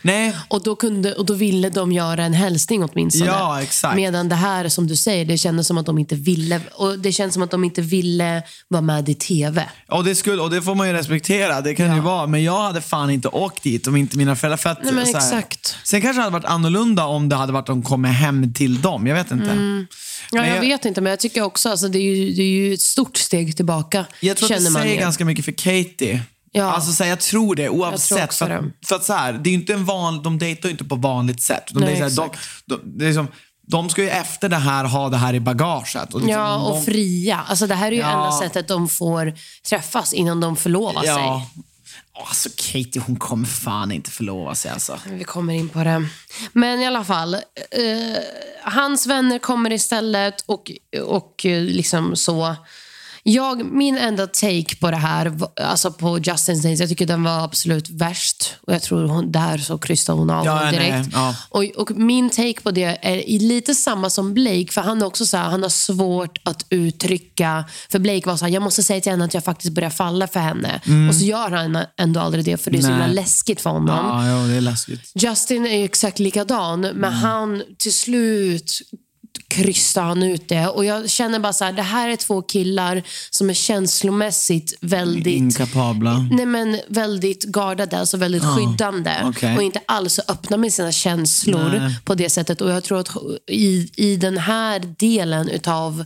[0.01, 3.25] Nej, Och då, kunde, och då ville de göra en hälsning åtminstone.
[3.31, 3.95] Ja, exakt.
[3.95, 6.61] Medan det här, som du säger, det kändes som att de inte ville.
[6.73, 9.69] Och det känns som att de inte ville vara med i TV.
[9.87, 12.27] Och det, skulle, och det får man ju respektera, det kan ju vara.
[12.27, 14.57] Men jag hade fan inte åkt dit om inte mina föräldrar...
[14.57, 15.75] För att, Nej, men exakt.
[15.83, 18.81] Sen kanske det hade varit annorlunda om det hade varit att de kommer hem till
[18.81, 19.07] dem.
[19.07, 19.51] Jag vet inte.
[19.51, 19.87] Mm.
[20.31, 22.47] Ja, jag, jag- vet inte, men jag tycker också alltså, det, är ju, det är
[22.47, 24.05] ju ett stort steg tillbaka.
[24.19, 25.01] Jag tror att det man säger ju.
[25.01, 26.21] ganska mycket för Katie.
[26.57, 26.71] Ja.
[26.71, 28.23] Alltså, så här, jag tror det oavsett.
[28.23, 28.71] också för, det.
[28.85, 31.41] för att så här, det är inte en van, de dejtar ju inte på vanligt
[31.41, 31.63] sätt.
[31.71, 32.29] De, Nej, här, de,
[32.65, 33.27] de, det är som,
[33.67, 36.13] de ska ju efter det här ha det här i bagaget.
[36.13, 37.45] Och liksom, Ja, och de- fria.
[37.47, 38.11] Alltså, det här är ju Ja.
[38.11, 39.33] enda sättet de får
[39.69, 41.11] träffas innan de förlovar sig.
[41.11, 41.45] Ja.
[42.27, 44.99] Alltså Katie hon kommer fan inte förlova sig alltså.
[45.09, 46.07] Vi kommer in på det.
[46.53, 47.41] Men i alla fall, eh,
[48.63, 50.71] hans vänner kommer istället och,
[51.05, 52.55] och eh, liksom så.
[53.27, 57.43] Jag, min enda take på det här, alltså på Justin Days, jag tycker den var
[57.43, 58.55] absolut värst.
[58.67, 61.09] Och jag tror hon, där så krystade hon av Ja, honom direkt.
[61.13, 61.35] ja.
[61.49, 65.25] Och, och min take på det är lite samma som Blake, för han är också
[65.25, 69.01] så här, han har svårt att uttrycka, för Blake var så här, jag måste säga
[69.01, 70.81] till henne att jag faktiskt börjar falla för henne.
[71.09, 73.01] Och så gör han ändå aldrig det, för det är så Mm.
[73.01, 74.05] Himla läskigt för honom.
[74.05, 75.11] Ja, jo, det är läskigt.
[75.15, 77.13] Justin är exakt likadan, men Mm.
[77.13, 78.81] han till slut
[79.47, 80.67] krystar han ut det.
[80.67, 85.37] Och jag känner bara så här, det här är två killar som är känslomässigt väldigt
[85.37, 86.27] Inkapabla.
[86.31, 89.11] Nej, men väldigt gardade, alltså väldigt skyddande.
[89.23, 89.55] okej.
[89.57, 91.95] Och inte alls öppna med sina känslor Nej.
[92.05, 92.61] på det sättet.
[92.61, 93.09] Och jag tror att
[93.51, 96.05] i, i den här delen utav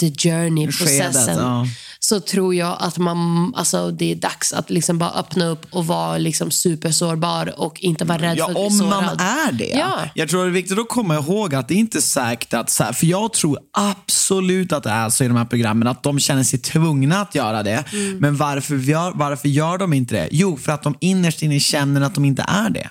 [0.00, 1.66] the journey-processen Skedet, ja.
[2.02, 5.86] Så tror jag att man, alltså, det är dags att liksom bara öppna upp och
[5.86, 9.20] vara liksom supersårbar och inte vara rädd Ja, för att bli om man sårad.
[9.20, 9.68] är det.
[9.68, 9.98] Ja.
[10.14, 12.70] Jag tror det är viktigt att komma ihåg att det är inte är säkert att,
[12.70, 16.02] så här, för jag tror absolut att det är så i de här programmen, att
[16.02, 17.84] de känner sig tvungna att göra det.
[17.92, 18.18] Mm.
[18.18, 20.28] Men varför gör, varför gör de inte det?
[20.32, 22.90] Jo, för att de innerst inne känner att de inte är det.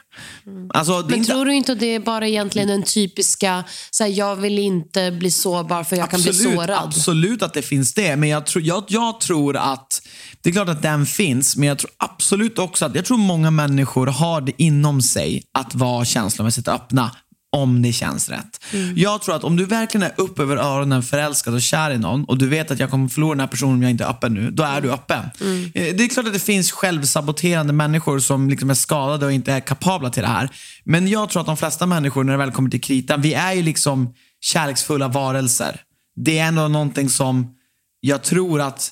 [0.74, 1.08] Alltså, det Mm.
[1.10, 4.36] Men inte, tror du inte att det är bara egentligen den typiska, så här, jag
[4.36, 6.80] vill inte bli sårbar för jag kan bli sårad?
[6.84, 10.02] Absolut att det finns det, men jag tror, jag, jag tror att
[10.42, 13.52] det är klart att den finns, men jag tror absolut också att jag tror många
[13.52, 17.12] människor har det inom sig att vara känslomässigt öppna
[17.52, 18.64] om det känns rätt.
[18.74, 18.94] Mm.
[18.98, 22.26] Jag tror att om du verkligen är upp över öronen förälskad och kär i någon
[22.26, 24.34] och du vet att jag kommer förlora den här personen om jag inte är öppen
[24.34, 25.30] nu, då är du öppen.
[25.42, 25.64] Mm.
[25.76, 29.54] Eh, Det är klart att det finns självsaboterande människor som liksom är skadade och inte
[29.54, 30.50] är kapabla till det här.
[30.84, 33.54] Men jag tror att de flesta människor, när det väl kommer till kritan, vi är
[33.54, 35.82] ju liksom kärleksfulla varelser.
[36.16, 37.56] Det är ändå någonting som
[38.00, 38.92] jag tror att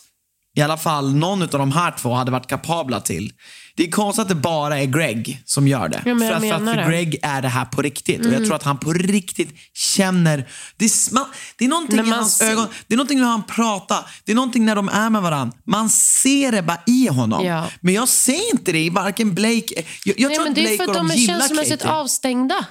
[0.57, 3.33] i alla fall någon av de här två hade varit kapabla till.
[3.75, 6.01] Det är konstigt att det bara är Greg som gör det.
[6.05, 6.73] Ja, för, att, för att för.
[6.73, 6.89] Mm.
[6.89, 8.25] Greg är det här på riktigt.
[8.25, 10.47] Och jag tror att han på riktigt känner...
[10.77, 11.25] Det är, man,
[11.57, 12.67] det är någonting i hans ser- ögon.
[12.87, 14.05] Det är någonting när han pratar.
[14.25, 15.57] Det är någonting när de är med varandra.
[15.65, 17.45] Man ser det bara i honom.
[17.45, 17.65] Ja.
[17.81, 19.83] Men jag ser inte det i varken Blake...
[20.05, 21.17] Jag, jag Nej, tror men att det är Blake för att och de de är
[21.17, 21.95] gillar känslomässigt Katie.
[21.95, 22.65] avstängda.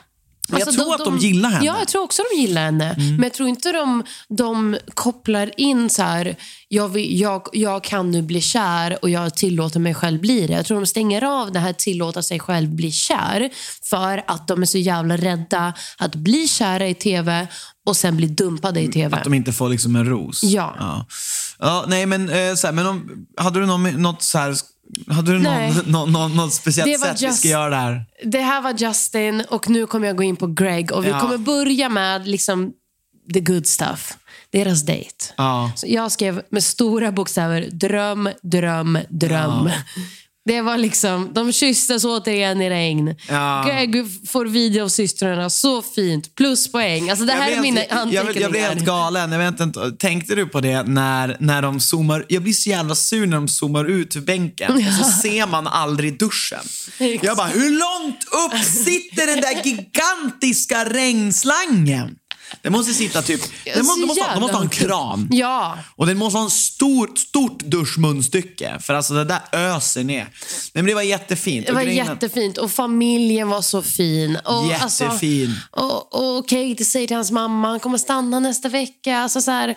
[0.52, 1.61] Alltså, Men jag tror att de gillar henne.
[1.61, 1.74] Mm.
[1.74, 2.94] Ja, jag tror också de gillar henne.
[2.98, 6.37] Men jag tror inte de, de kopplar in så här,
[6.68, 10.52] jag, vill, jag, jag kan nu bli kär och jag tillåter mig själv bli det.
[10.52, 13.50] Jag tror de stänger av det här tillåta sig själv bli kär
[13.82, 17.46] för att de är så jävla rädda att bli kära i tv
[17.87, 19.16] och sen bli dumpade i tv.
[19.16, 20.42] Att de inte får liksom en ros.
[20.42, 20.74] Ja.
[20.78, 21.06] Ja,
[21.59, 24.56] ja nej men, eh, så här, men om, hade du någon, något så här...
[25.09, 28.05] Hade du någon, någon, någon, något speciellt sätt vi just- ska göra det här?
[28.25, 31.20] Det här var Justin och nu kommer jag gå in på Greg och vi Ja.
[31.20, 32.72] kommer börja med liksom
[33.35, 34.16] the good stuff.
[34.51, 35.14] Deras dejt.
[35.37, 35.72] Ja.
[35.77, 39.70] Så jag skrev med stora bokstäver dröm, dröm, dröm.
[40.46, 43.14] Det var liksom, de kysstes återigen i regn.
[43.28, 43.64] Ja.
[43.66, 46.35] Greg får video av systrarna, så fint.
[46.35, 47.11] Pluspoäng.
[47.11, 48.24] Alltså det här är mina anteckningar.
[48.24, 49.32] jag, jag blev helt galen.
[49.32, 52.24] Jag vet inte, tänkte du på det när, när de zoomar?
[52.28, 55.66] Jag blir så jävla sur när de zoomar ut ur bänken och så ser man
[55.66, 56.64] aldrig duschen.
[57.22, 62.16] Jag bara, hur långt upp sitter den där gigantiska regnslangen?
[62.62, 63.40] Den måste sitta typ...
[63.64, 65.28] Den måste, måste, ha- de måste ha en kran.
[65.32, 65.78] Ja.
[65.96, 68.78] Och den måste ha en stor, stort duschmunstycke.
[68.80, 70.16] För alltså det där öser ner.
[70.24, 70.28] Nej,
[70.72, 71.66] men det var jättefint.
[71.66, 74.37] Det Och var grejen- jättefint och familjen var så fin.
[74.44, 75.54] Och, Jättefin.
[75.70, 79.18] Alltså, och, och Katie säger till hans mamma han kommer stanna nästa vecka.
[79.18, 79.74] Alltså, så här,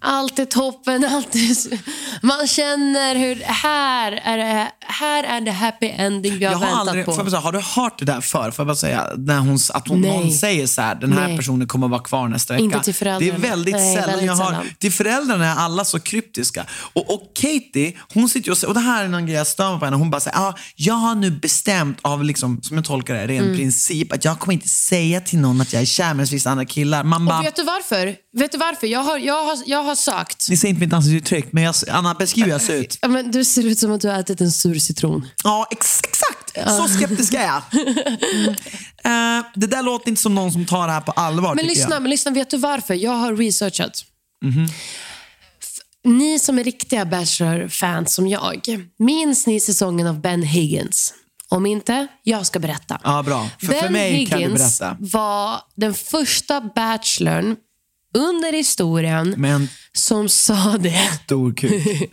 [0.00, 1.04] allt är toppen.
[1.10, 1.78] Allt är,
[2.26, 6.66] man känner hur här är det, här är det happy ending vi har Jag har
[6.66, 7.12] väntat aldrig, på.
[7.12, 8.50] får bara säga, har du hört det där förr?
[8.50, 11.36] Får jag bara säga, när hon, att hon, någon säger så här, den här Nej.
[11.36, 12.64] personen kommer att vara kvar nästa vecka.
[12.64, 13.38] Inte till föräldrarna.
[13.38, 14.46] Det är väldigt Nej, sällan väldigt jag har.
[14.46, 14.66] sällan.
[14.78, 16.66] Till föräldrarna är alla så kryptiska.
[16.92, 19.70] Och, och Katie, hon sitter och säger, och det här är någon grej jag stör
[19.70, 22.84] mig på henne, hon bara säger, ah, jag har nu bestämt av, liksom, som jag
[22.84, 23.56] tolkar det, ren Mm.
[23.56, 26.64] princip, att jag kommer inte säga till någon att jag är kär med vissa andra
[26.64, 27.04] killar.
[27.04, 28.16] Man bara, och vet du varför?
[28.36, 28.86] Vet du varför?
[28.86, 30.46] Jag har, jag har, jag har sagt...
[30.50, 32.98] ni säger inte mitt ansiktsuttryck, men jag, Anna, beskriv hur jag ser ut.
[33.02, 35.28] Ja, men du ser ut som att du har ätit en sur citron.
[35.44, 36.70] Ja, ex exakt.
[36.76, 37.62] Så skeptisk är jag.
[37.72, 38.54] Mm.
[39.04, 41.54] Eh, det där låter inte som någon som tar det här på allvar.
[41.54, 42.02] Men tycker lyssna, jag.
[42.02, 42.94] men lyssna, vet du varför?
[42.94, 44.04] Jag har researchat.
[45.62, 45.68] F-
[46.04, 48.60] Ni som är riktiga Bachelor-fans som jag,
[48.98, 51.14] minns ni säsongen av Ben Higgins?
[51.48, 53.00] Om inte, jag ska berätta.
[53.04, 53.48] Ja, bra.
[53.60, 54.96] För, ben för mig Higgins kan du berätta.
[55.00, 57.56] var den första bachelorn
[58.16, 61.10] under historien Med en som sa det.
[61.24, 62.10] stor kuk.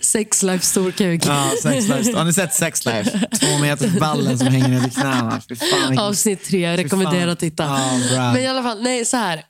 [0.00, 1.26] Sex life storkuk.
[1.26, 2.16] Ja, sex life.
[2.16, 3.26] Har ni sett Sex Life?
[3.40, 6.02] Två meters ballen som hänger ner till knäna.
[6.02, 7.64] Avsnitt tre, rekommenderar att titta.
[8.12, 8.32] Ja.
[8.32, 9.42] Men i alla fall, nej så här.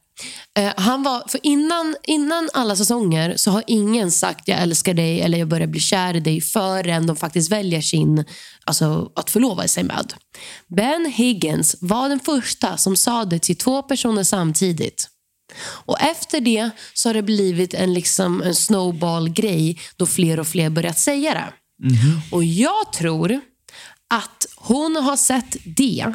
[0.59, 5.21] Eh, han var, för innan, innan alla säsonger så har ingen sagt jag älskar dig
[5.21, 8.25] eller jag börjar bli kär i dig förrän de faktiskt väljer sin,
[8.65, 10.15] alltså att förlova sig med.
[10.69, 15.09] Ben Higgins var den första som sa det till två personer samtidigt.
[15.61, 20.71] Och efter det så har det blivit en, liksom, en snowball-grej då fler och fler
[20.71, 21.53] börjat säga det.
[22.31, 23.41] Och jag tror
[24.15, 26.15] att hon har sett det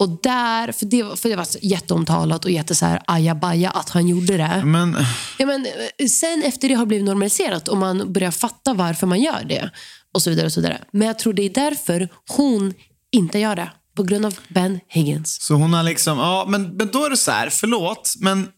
[0.00, 3.70] och där, för det, var- för det var så jätteomtalat och jätte så här ajabaja
[3.70, 4.62] att han gjorde det.
[4.64, 4.96] Men
[5.38, 5.66] Ja, men,
[5.98, 9.44] eh, sen efter det har det blivit normaliserat och man börjar fatta varför man gör
[9.44, 9.70] det.
[10.14, 10.46] Och så vidare.
[10.46, 10.80] och så vidare.
[10.92, 12.74] Men jag tror det är därför hon
[13.12, 13.70] inte gör det.
[13.96, 15.38] På grund av Ben Higgins.
[15.42, 18.48] Så hon har liksom, ja men, men då är det så här, förlåt, men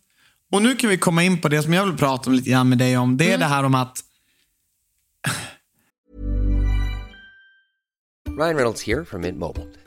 [0.53, 2.69] och nu kan vi komma in på det som jag vill prata om lite grann
[2.69, 3.17] med dig om.
[3.17, 3.99] Det är det här om att
[8.39, 9.67] Ryan Reynolds here from Mint Mobile.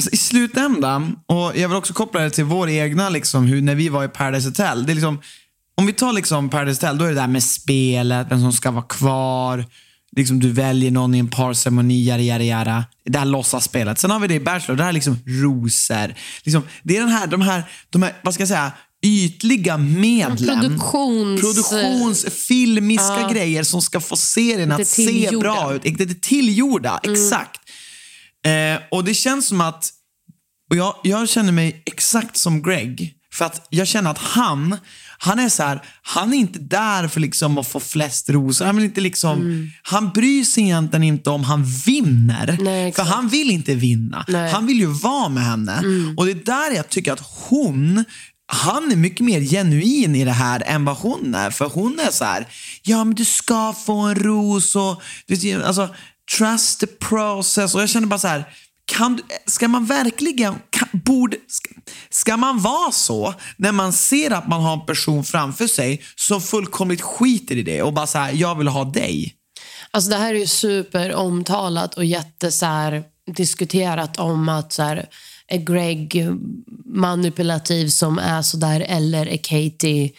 [0.00, 3.74] Alltså, I slutändan, och jag vill också koppla det till vår egna, liksom, hur, när
[3.74, 4.86] vi var i Paradise Hotel.
[4.86, 5.20] Det är liksom,
[5.74, 8.70] om vi tar liksom Paradise Hotel, då är det där med spelet, vem som ska
[8.70, 9.64] vara kvar.
[10.16, 12.84] Liksom du väljer någon i en parceremoni, yada, yada, yada.
[13.04, 13.98] Det här låtsasspelet.
[13.98, 16.14] Sen har vi det i Bachelor, det här är liksom rosor.
[16.42, 20.60] Liksom, det är den här, de här, de här, vad ska jag säga, ytliga medlen.
[20.60, 21.40] Produktions...
[21.40, 25.82] Produktions, filmiska grejer som ska få serien att se bra ut.
[25.82, 27.59] Det är tillgjorda, exakt.
[28.46, 29.90] Eh, och det känns som att,
[30.70, 33.14] och jag, jag känner mig exakt som Greg.
[33.32, 34.76] För att jag känner att han,
[35.18, 38.64] han är så här, han är inte där för liksom att få flest rosor.
[38.66, 42.48] Han vill inte liksom, han bryr sig egentligen inte om han vinner.
[42.48, 42.64] Mm.
[42.64, 44.24] Nej, för han vill inte vinna.
[44.28, 44.40] Nej.
[44.40, 44.52] Mm.
[44.52, 45.82] Han vill ju vara med henne.
[46.16, 48.04] Och det är där jag tycker att hon,
[48.52, 51.50] han är mycket mer genuin i det här än vad hon är.
[51.50, 52.46] För hon är så här,
[52.82, 55.88] ja men du ska få en ros och, du vet, alltså,
[56.38, 57.74] trust the process.
[57.74, 58.44] Och jag känner bara så här,
[58.84, 61.70] kan, du- ska man verkligen, kan, borde, ska,
[62.10, 66.40] ska man vara så när man ser att man har en person framför sig som
[66.40, 69.34] fullkomligt skiter i det och bara så här, jag vill ha dig.
[69.90, 73.02] Alltså det här är ju superomtalat och jätte så här,
[73.36, 75.06] diskuterat om att så här,
[75.48, 76.26] är Greg
[76.94, 80.10] manipulativ som är sådär eller är Katie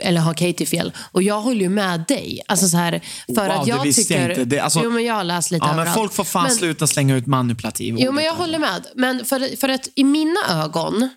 [0.00, 0.92] eller har Katie fel?
[1.12, 2.40] Och jag håller ju med dig.
[2.48, 4.44] Alltså så här, för Wow, att det jag visste tycker, jag inte.
[4.44, 6.86] Det- alltså- jo, men jag har läst lite Ja, men folk får fan Men- sluta
[6.86, 7.96] slänga ut manipulativ.
[7.98, 8.86] Jo, men jag håller med.
[8.94, 11.08] Men för, för att i mina ögon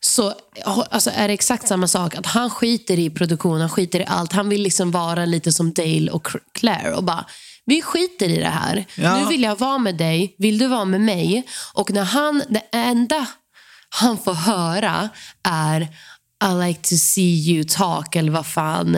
[0.00, 0.34] så
[0.90, 2.14] alltså, är det exakt samma sak.
[2.14, 4.32] Att Han skiter i produktion, han skiter i allt.
[4.32, 7.24] Han vill liksom vara lite som Dale och Claire och bara
[7.66, 8.84] vi skiter i det här.
[8.94, 9.18] Ja.
[9.20, 10.34] Nu vill jag vara med dig.
[10.38, 11.42] Vill du vara med mig?
[11.74, 13.26] Och när han, det enda
[13.88, 15.08] han får höra
[15.48, 15.88] är
[16.44, 18.92] I like to see you talk eller vad fan.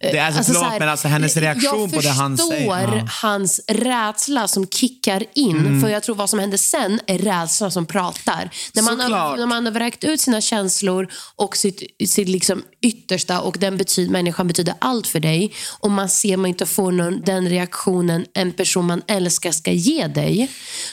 [0.00, 2.66] Det är alltså, förlåt, men alltså hennes reaktion på det han säger.
[2.66, 2.86] Jag Ja.
[2.86, 5.56] förstår hans rädsla som kickar in.
[5.56, 5.82] Mm.
[5.82, 8.50] För jag tror vad som händer sen är rädsla som pratar.
[8.74, 13.40] När man, har, när man har vräkt ut sina känslor och sitt, sitt liksom yttersta
[13.40, 17.20] och den betyder, människan betyder allt för dig och man ser man inte får någon,
[17.20, 20.50] den reaktionen en person man älskar ska ge dig.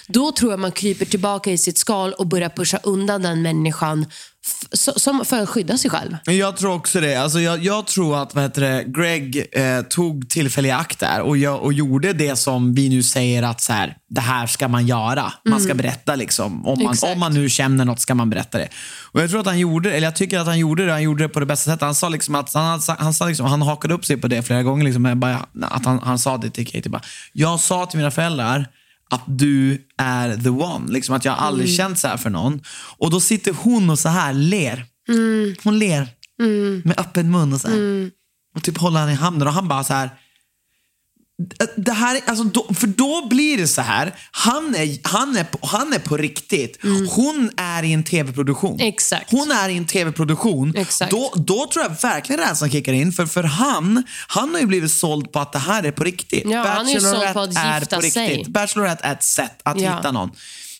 [0.07, 4.05] Då tror jag man kryper tillbaka i sitt skal och börjar pusha undan den människan
[4.73, 6.17] som för att skydda sig själv.
[6.25, 7.15] Jag tror också det.
[7.15, 11.21] Alltså jag, jag tror att vad heter det, Greg eh, tog tillfälle i akt där
[11.21, 14.67] och, jag, och gjorde det som vi nu säger att så här, det här ska
[14.67, 15.33] man göra.
[15.45, 16.65] Man ska berätta liksom.
[16.65, 17.13] Om man, Exakt.
[17.13, 18.69] om man nu känner något ska man berätta det.
[19.11, 20.91] Och Jag tror att han gjorde eller jag tycker att han gjorde det.
[20.91, 21.81] Han gjorde det på det bästa sättet.
[21.81, 24.63] Han sa liksom att han, han, sa liksom, han hakade upp sig på det flera
[24.63, 24.85] gånger.
[24.85, 26.89] Liksom, bara, att han, han sa det till Katie.
[26.89, 27.01] Bara,
[27.33, 28.67] jag sa till mina föräldrar
[29.09, 30.91] att du är the one.
[30.91, 32.61] Liksom att jag aldrig känt så här för någon.
[32.97, 34.85] Och då sitter hon och så här ler.
[35.63, 36.07] Hon ler
[36.87, 38.09] med öppen mun och så här.
[38.55, 40.09] Och typ håller han i handen och han bara så här.
[41.75, 44.15] Det här, är- alltså då, för då blir det så här.
[44.31, 46.79] Han är, han är, han är på riktigt.
[47.09, 48.79] Hon är i en tv-produktion.
[48.79, 49.31] Exakt.
[49.31, 50.75] Hon är i en tv-produktion.
[50.75, 51.11] Exakt.
[51.11, 53.11] Då, då tror jag verkligen rädslan kickar in.
[53.11, 56.43] För, för han, han har ju blivit såld på att det här är på riktigt.
[56.45, 58.27] Ja, han är ju såld på att är gifta på sig.
[58.27, 58.47] riktigt.
[58.53, 59.95] Bachelorette är ett sätt att Ja.
[59.97, 60.31] hitta någon.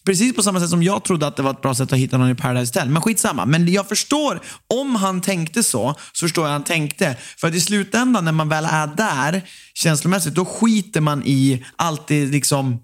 [0.05, 2.17] Precis på samma sätt som jag trodde att det var ett bra sätt att hitta
[2.17, 2.89] någon i Paradise Hotel.
[2.89, 3.45] Men skitsamma.
[3.45, 7.15] Men jag förstår, om han tänkte så, så förstår jag han tänkte.
[7.37, 9.41] För att i slutändan när man väl är där
[9.73, 12.79] känslomässigt, då skiter man i allt det liksom,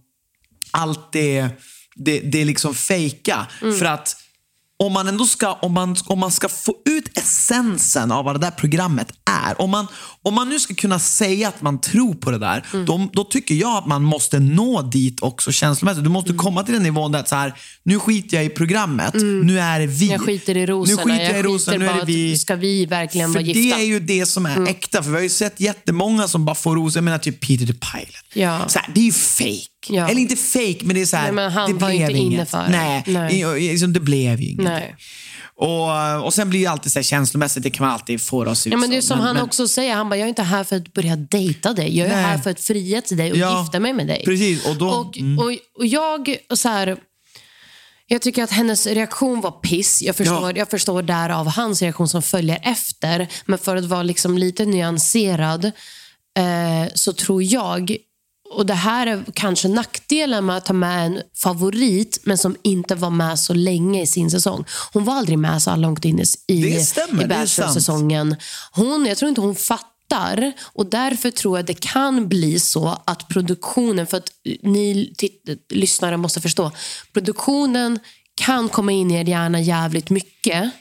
[0.72, 1.48] allt det,
[1.96, 3.48] det, det liksom fejka.
[3.60, 4.16] För att
[4.84, 8.40] om man ändå ska, om man, om man ska få ut essensen av vad det
[8.40, 9.08] där programmet
[9.48, 9.62] är.
[9.62, 9.88] Om man,
[10.24, 13.56] om man nu ska kunna säga att man tror på det där, då, då tycker
[13.56, 16.04] jag att man måste nå dit också känslomässigt.
[16.04, 19.14] Du måste komma till den nivån där så här, nu skiter jag i programmet,
[19.44, 20.08] nu är det vi.
[20.08, 21.04] Jag skiter i rosorna.
[21.06, 22.38] Nu skiter jag i skiter rosorna, nu är det vi.
[22.38, 23.76] Ska vi verkligen För vara det gifta?
[23.78, 23.88] Mm.
[23.88, 25.04] är ju det som är äkta.
[25.04, 26.98] För vi har ju sett jättemånga som bara får rosor.
[26.98, 28.26] Jag menar typ Peter the Pilot.
[28.34, 28.62] Ja.
[28.68, 29.66] Så här, det är ju fake.
[29.90, 30.10] Ja.
[30.10, 32.52] Eller inte fake, men det är så här, Nej, han det blev inget.
[32.52, 32.68] det.
[32.70, 33.40] Nej, Nej.
[33.66, 34.66] i- liksom, det blev ju inget.
[34.74, 34.96] Nej.
[35.56, 38.70] Och, och sen blir det alltid så här känslomässigt, det kan man alltid få se
[38.70, 40.44] ut Ja, men det är som han men- också säger, han bara, jag är inte
[40.44, 41.98] här för att börja dejta dig.
[41.98, 42.24] Jag är Nej.
[42.24, 44.22] här för att fria till dig och Ja, gifta mig med dig.
[44.26, 45.40] precis, och då- och, mm.
[45.40, 45.46] och,
[45.78, 46.98] och jag, och så här,
[48.08, 50.02] jag tycker att hennes reaktion var piss.
[50.02, 50.58] Jag förstår, Ja.
[50.58, 53.28] jag förstår därav hans reaktion som följer efter.
[53.46, 55.66] Men för att vara liksom lite nyanserad
[56.38, 57.96] eh, så tror jag
[58.52, 62.96] och det här är kanske nackdelen med att ta med en favorit men som inte
[62.96, 64.66] var med så länge i sin säsong.
[64.94, 67.28] Hon var aldrig med så långt in i, Det stämmer, i.
[67.28, 68.36] Bachelor-säsongen.
[68.72, 73.28] Hon, jag tror inte hon fattar och därför tror jag det kan bli så att
[73.28, 74.32] produktionen, för att
[74.64, 75.14] ni
[75.70, 76.72] lyssnare måste förstå,
[77.14, 78.00] produktionen
[78.36, 80.72] kan komma in i er hjärna jävligt mycket mycket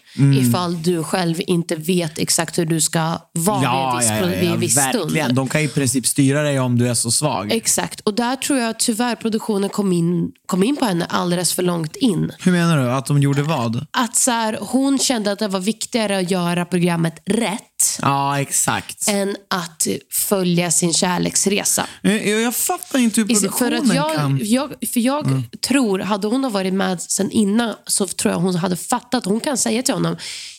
[0.49, 4.57] ifall du själv inte vet exakt hur du ska vara Ja, vid, ja, ja, ja,
[4.57, 5.25] viss verkligen.
[5.25, 5.35] stund.
[5.35, 7.53] De kan i princip styra dig om du är så svag.
[7.53, 8.01] Exakt.
[8.01, 11.97] Och där tror jag tyvärr produktionen kom in, kom in på henne alldeles för långt
[11.97, 12.33] in.
[12.38, 12.90] Hur menar du?
[12.90, 13.87] Att de gjorde vad?
[13.90, 17.62] Att så här, hon kände att det var viktigare att göra programmet rätt
[18.03, 19.09] Ja, exakt.
[19.09, 21.87] än att följa sin kärleksresa.
[22.03, 24.38] Jag, jag fattar inte hur produktionen För, att jag, kan...
[24.42, 25.42] jag, för jag Mm.
[25.68, 29.25] tror, hade hon varit med sen innan så tror jag hon hade fattat.
[29.25, 30.17] Hon kan säga till honom,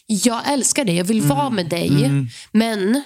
[0.07, 1.37] jag älskar dig, jag vill Mm.
[1.37, 1.89] vara med dig.
[2.51, 3.01] Men,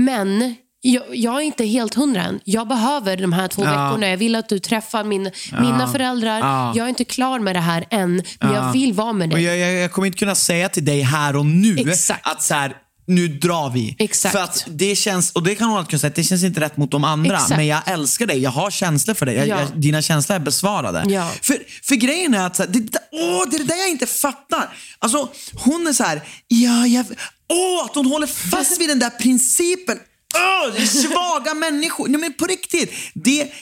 [0.00, 2.40] men jag, jag är inte helt hundra än.
[2.44, 4.08] Jag behöver de här två veckorna.
[4.08, 6.38] Jag vill att du träffar min, mina föräldrar.
[6.38, 6.72] Ja.
[6.76, 9.42] Jag är inte klar med det här än, men jag vill vara med dig.
[9.42, 12.26] jag, jag, jag kommer inte kunna säga till dig här och nu Exakt.
[12.26, 12.76] att så här,
[13.10, 13.96] nu drar vi.
[13.98, 14.32] Exakt.
[14.34, 16.90] För att det känns, och det kan hon kunna säga, det känns inte rätt mot
[16.90, 17.34] de andra.
[17.34, 17.50] Exakt.
[17.50, 19.34] Men jag älskar dig, jag har känslor för dig.
[19.36, 19.60] Jag, Ja.
[19.60, 21.04] jag, dina känslor är besvarade.
[21.12, 21.32] Ja.
[21.42, 24.06] För, för grejen är att så här, det, åh, det är det där jag inte
[24.06, 24.68] fattar.
[24.98, 27.06] Alltså, hon är så här, ja, jag,
[27.48, 29.98] åh, att hon håller fast vid den där principen.
[30.34, 32.08] Åh, svaga människor.
[32.08, 32.92] Nej, men på riktigt.
[33.14, 33.52] Det,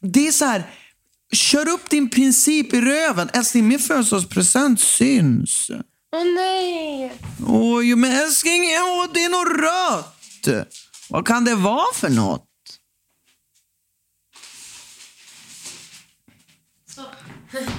[0.00, 0.62] det är så här,
[1.32, 3.28] kör upp din princip i röven.
[3.32, 5.70] Älskling, min födelsedagspresent syns.
[6.16, 7.12] Åh nej!
[7.46, 10.66] Oj, men älskling, åh, det är något rött.
[11.10, 12.51] Vad kan det vara för något?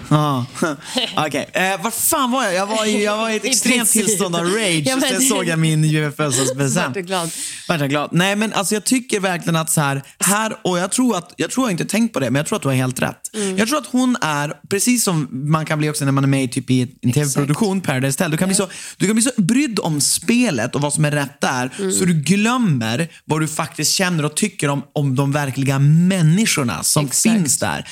[0.09, 0.45] Ja,
[1.15, 1.49] okej.
[1.53, 2.53] Eh, vad fan var jag?
[2.53, 4.83] Jag var i, jag var i ett extremt tillstånd av rage.
[4.85, 6.95] Ja, men Sen såg jag min födelsedagspresent.
[6.95, 7.29] Vart glad?
[7.67, 8.09] Vart jag glad.
[8.11, 11.51] Nej, men alltså jag tycker verkligen att så här, här och jag tror att, jag
[11.51, 13.35] tror jag inte tänkt på det, men jag tror att du har helt rätt.
[13.35, 13.57] Mm.
[13.57, 16.51] Jag tror att hon är, precis som man kan bli också när man är med
[16.51, 19.79] typ i en tv-produktion, Paradise Hotel, du kan, bli så, du kan bli så brydd
[19.79, 21.91] om spelet och vad som är rätt där, Mm.
[21.91, 27.05] så du glömmer vad du faktiskt känner och tycker om, om de verkliga människorna som
[27.05, 27.21] Exakt.
[27.35, 27.87] finns där.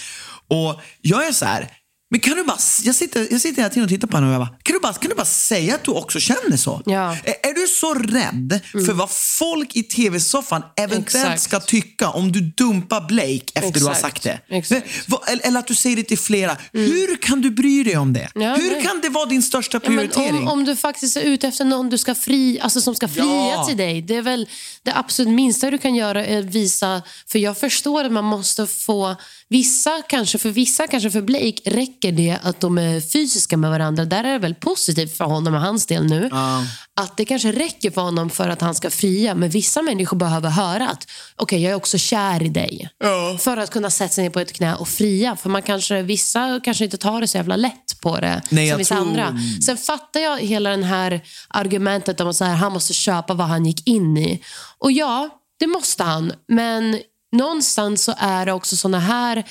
[0.52, 1.68] Och jag är så här,
[2.12, 4.34] men kan du bara, jag sitter, jag sitter hela tiden och tittar på henne och
[4.34, 6.82] jag bara, kan du bara, kan du bara säga att du också känner så?
[6.86, 7.18] Ja.
[7.24, 11.42] Är, är du så rädd för vad folk i tv-soffan eventuellt Exakt.
[11.42, 14.24] ska tycka om du dumpar Blake efter du har Exakt.
[14.24, 14.56] sagt det?
[14.58, 14.86] Exakt.
[14.86, 16.58] Men vad- eller, att du säger det till flera.
[16.74, 18.30] Hur kan du bry dig om det?
[18.36, 18.84] Ja, Hur nej.
[18.84, 20.38] kan det vara din största Ja, prioritering?
[20.38, 23.26] om, om du faktiskt är ute efter någon du ska fri, alltså som ska fria
[23.52, 23.66] Ja.
[23.68, 24.02] till dig.
[24.02, 24.50] Det är väl
[24.84, 27.02] det absolut minsta du kan göra är att visa.
[27.28, 29.16] För jag förstår att man måste få...
[29.50, 34.06] Vissa, kanske för vissa, kanske för Blake, räcker det att de är fysiska med varandra.
[34.06, 36.30] Där är det väl positivt för honom och hans del nu.
[37.02, 39.36] Att det kanske räcker för honom för att han ska fria.
[39.36, 42.90] Men vissa människor behöver höra att okej, jag är också kär i dig.
[43.40, 45.36] För att kunna sätta sig ner på ett knä och fria.
[45.36, 48.78] För man kanske, vissa kanske inte tar det så jävla lätt på det Nej, som
[48.78, 49.36] vissa tror- andra.
[49.66, 53.88] Sen fattar jag hela det här argumentet om att han måste köpa vad han gick
[53.88, 54.42] in i.
[54.78, 56.34] Och ja, det måste han.
[56.48, 57.00] Men
[57.32, 59.44] någonstans så är det också såna här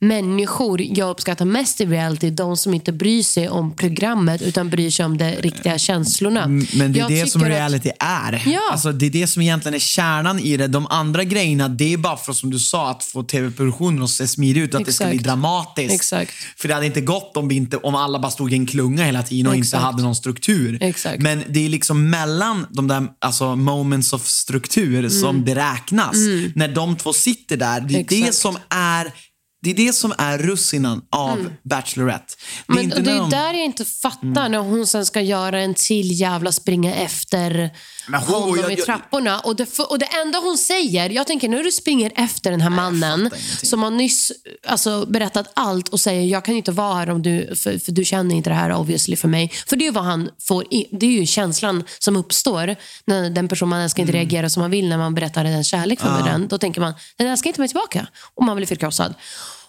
[0.00, 2.30] människor jag uppskattar mest i reality.
[2.30, 6.44] De som inte bryr sig om programmet utan bryr sig om de riktiga känslorna.
[6.44, 8.42] Mm, Men det är Jag det som tycker att- reality är.
[8.46, 8.60] Ja.
[8.72, 10.66] Alltså, det är det som egentligen är kärnan i det.
[10.66, 14.28] De andra grejerna, det är bara för som du sa, att få tv-produktionen att se
[14.28, 15.10] smidig ut att det ska Exakt.
[15.18, 15.94] bli dramatiskt.
[15.94, 16.32] Exakt.
[16.56, 19.04] För det hade inte gått om, vi inte, om alla bara stod i en klunga
[19.04, 19.82] hela tiden och inte Exakt.
[19.82, 20.78] hade någon struktur.
[20.80, 21.22] Exakt.
[21.22, 26.16] Men det är liksom mellan de där alltså, moments of struktur som det räknas.
[26.54, 28.28] När de två sitter där, det är det Mm.
[28.28, 28.36] Exakt.
[28.36, 29.12] som är
[29.62, 32.34] det är det som är russinen av Bachelorette.
[32.66, 35.06] Det är Men inte och det är de- där jag inte fattar när hon sen
[35.06, 37.70] ska göra en till jävla springa efter
[38.08, 39.40] Men hon- honom jag- i jag- trapporna.
[39.40, 42.70] Och det, och det enda hon säger, jag tänker när du springer efter den här
[42.70, 43.30] mannen
[43.62, 44.32] som har nyss
[44.66, 48.04] alltså, berättat allt och säger jag kan inte vara här om du, för, för du
[48.04, 49.52] känner inte det här obviously för mig.
[49.68, 53.68] För det är vad han får, det är ju känslan som uppstår när den person
[53.68, 54.20] man älskar inte Mm.
[54.20, 56.48] reagerar som man vill när man berättar en kärlek för den.
[56.48, 58.06] Då tänker man, den älskar inte mig tillbaka.
[58.34, 59.14] Och man blir förkrossad.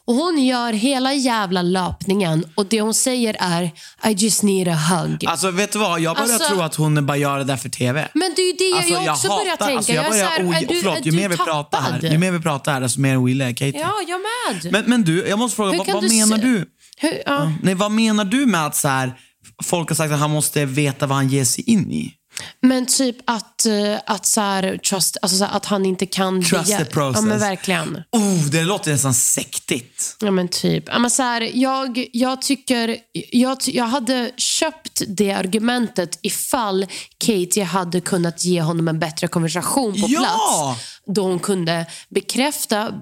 [0.09, 3.63] Och hon gör hela jävla löpningen och det hon säger är
[4.09, 5.25] I just need a hug.
[5.25, 7.69] Alltså vet du vad, jag börjar Alltså- tro att hon bara gör det där för
[7.69, 8.07] TV.
[8.13, 9.77] Men det är ju det Alltså, jag också börjar tänka.
[9.77, 12.11] alltså, jag jag är börjar, så här, är du, förlåt, ju mer vi pratar här,
[12.11, 13.79] ju mer vi pratar här, desto mer ogillar jag Katie.
[13.81, 14.71] Ja, jag med.
[14.71, 16.65] Men, men du, jag måste fråga, vad, vad du menar du?
[16.97, 17.51] Hur, ja.
[17.63, 19.13] Nej, vad menar du med att så här,
[19.63, 22.13] folk har sagt att han måste veta vad han ger sig in i?
[22.61, 26.43] Men typ att, eh, att, så här, trust, alltså så här, att han inte kan...
[26.43, 27.21] Trust the process.
[27.21, 28.03] Ja, men verkligen.
[28.11, 30.15] Oh, det låter nästan sektigt.
[30.19, 30.83] Ja, men typ.
[30.87, 32.97] Ja, men så här, jag, jag tycker...
[33.31, 36.85] Jag, jag hade köpt det argumentet ifall
[37.25, 40.19] Katie hade kunnat ge honom en bättre konversation på Ja!
[40.19, 40.81] plats.
[41.13, 42.93] Då hon kunde bekräfta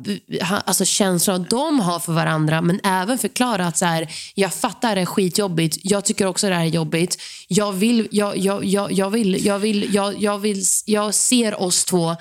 [0.42, 5.02] alltså känslorna de har för varandra men även förklara att så här, jag fattar det
[5.02, 7.18] är skitjobbigt, jag tycker också det här är jobbigt.
[7.48, 11.86] Jag vill, jag, jag, jag, jag vill, jag vill, jag, jag vill, jag ser oss
[11.86, 12.16] två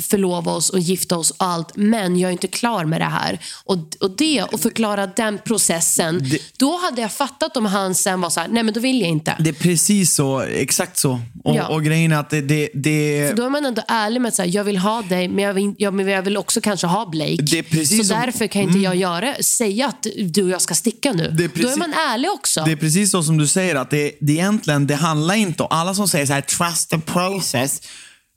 [0.00, 3.38] förlova oss och gifta oss och allt men jag är inte klar med det här.
[3.64, 6.30] Och, och det, och förklara den processen.
[6.56, 9.10] Då hade jag fattat om han sen var så här, nej men då vill jag
[9.10, 9.36] inte.
[9.38, 11.20] Det är precis så, exakt så.
[11.44, 11.66] Och, Ja.
[11.68, 14.34] och grejen är att det, det, det För då är man ändå ärlig med att
[14.34, 17.06] säga, jag vill ha dig men jag vill, jag, men jag vill också kanske ha
[17.10, 17.42] Blake.
[17.42, 18.26] Det är precis så som- Mm.
[18.26, 21.30] därför kan inte jag göra, säga att du och jag ska sticka nu.
[21.38, 22.62] Det är Då precis- är man ärlig också.
[22.64, 25.68] Det är precis så som du säger, att det, det egentligen, det handlar inte om,
[25.70, 27.80] alla som säger så här, trust the process,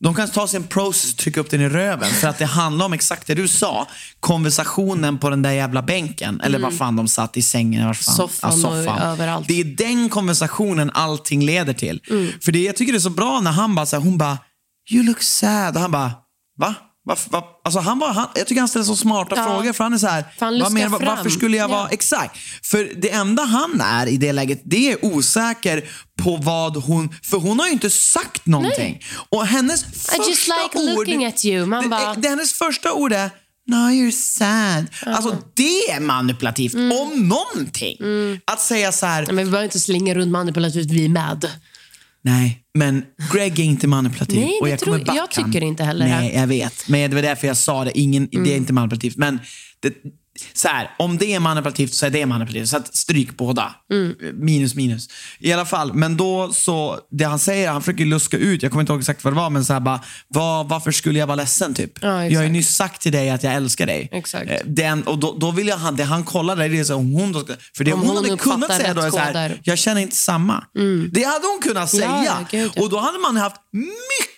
[0.04, 2.10] de kan ta sin process och trycka upp den i röven.
[2.10, 3.88] För att det handlar om exakt det du sa.
[4.20, 6.42] Konversationen på den där jävla bänken.
[6.42, 7.88] Eller vad fan de satt i sängen.
[7.88, 8.16] Vad fan.
[8.16, 8.28] Mm.
[8.62, 9.48] Soffan och överallt.
[9.48, 12.02] Det är den konversationen allting leder till.
[12.10, 12.28] Mm.
[12.42, 14.38] För det, jag tycker det är så bra när han bara, så här, hon bara,
[14.92, 15.76] you look sad.
[15.76, 16.12] Och han bara,
[16.58, 16.76] va?
[17.08, 17.44] Varför, va?
[17.64, 19.46] Alltså han var, han, jag tycker han ställer så smarta Ja.
[19.46, 19.74] frågor.
[19.74, 21.08] För han är så här, han menar, fram.
[21.18, 21.82] varför skulle jag vara...
[21.82, 21.90] Ja.
[21.92, 22.38] Exakt.
[22.64, 25.84] För det enda han är i det läget, det är osäker
[26.24, 27.10] på vad hon...
[27.24, 29.02] För hon har ju inte sagt någonting.
[29.30, 30.96] Och hennes första just like ord...
[30.98, 31.66] looking at you.
[31.66, 33.30] Man det, bara- det, hennes första ord är
[33.68, 35.14] No, you're sad.
[35.16, 36.98] Alltså det är manipulativt, Mm.
[36.98, 37.98] om någonting.
[38.46, 41.50] Att säga så här, Nej, Men vi behöver inte slinga runt manipulativt, vi är med.
[42.26, 43.04] Nej, men
[43.34, 44.40] Greg är inte manipulativ.
[44.40, 45.64] Nej, och jag tror- jag tycker han.
[45.64, 46.88] inte heller Nej, jag vet.
[46.90, 48.00] Men det var därför jag sa det.
[48.00, 49.18] Ingen, Det är inte manipulativt.
[49.18, 49.40] Men
[49.80, 49.94] det,
[50.54, 52.70] så här, om det är manipulativt så är det manipulativt.
[52.70, 53.76] Så att stryk båda.
[53.92, 54.16] Mm.
[54.34, 55.10] Minus, minus.
[55.40, 58.82] I alla fall, men då så, det han säger, han försöker luska ut, jag kommer
[58.82, 61.36] inte ihåg exakt vad det var, men så här bara, vad, varför skulle jag vara
[61.36, 61.92] ledsen typ?
[62.02, 64.10] Ja, jag har ju nyss sagt till dig att jag älskar dig.
[64.12, 64.52] Exakt.
[64.52, 66.96] Eh, Den, och då, då vill jag han, det han kollar där, det är så
[66.96, 67.44] om hon då
[67.78, 70.16] för det Om hon, hon hade kunnat säga då är så här, jag känner inte
[70.16, 70.64] samma.
[71.12, 72.46] Det hade hon kunnat säga.
[72.52, 72.70] ja.
[72.82, 74.35] och då hade man haft mycket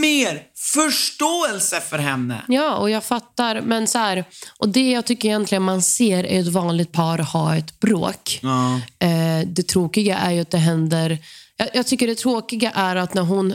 [0.00, 2.42] mer förståelse för henne.
[2.48, 3.60] Ja, och jag fattar.
[3.60, 4.24] Men så här,
[4.58, 8.40] och det jag tycker egentligen man ser är ett vanligt par ha ett bråk.
[8.98, 11.18] Eh, det tråkiga är ju att det händer...
[11.56, 13.54] Jag, jag tycker det tråkiga är att när hon...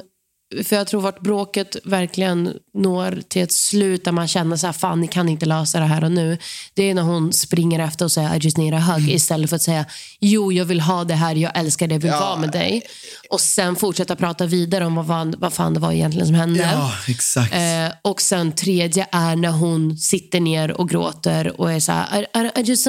[0.65, 4.73] För jag tror vart bråket verkligen når till ett slut där man känner så här,
[4.73, 6.37] fan ni kan inte lösa det här och nu.
[6.73, 9.55] Det är när hon springer efter och säger I just need a hug istället för
[9.55, 9.85] att säga
[10.19, 12.81] jo jag vill ha det här, jag älskar det, jag vill vara med dig.
[13.29, 16.69] Och sen fortsätta prata vidare om vad, vad fan det var egentligen som hände.
[16.73, 17.53] Ja, exakt.
[17.53, 22.21] Eh, och sen tredje är när hon sitter ner och gråter och är så här,
[22.21, 22.83] I, I, I just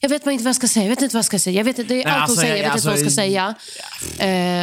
[0.00, 1.64] jag vet inte vad jag ska säga, jag vet inte vad jag ska säga, jag
[1.64, 3.22] vet inte, det är allt hon alltså, säger, jag vet alltså, inte vad hon ska
[3.22, 3.54] säga.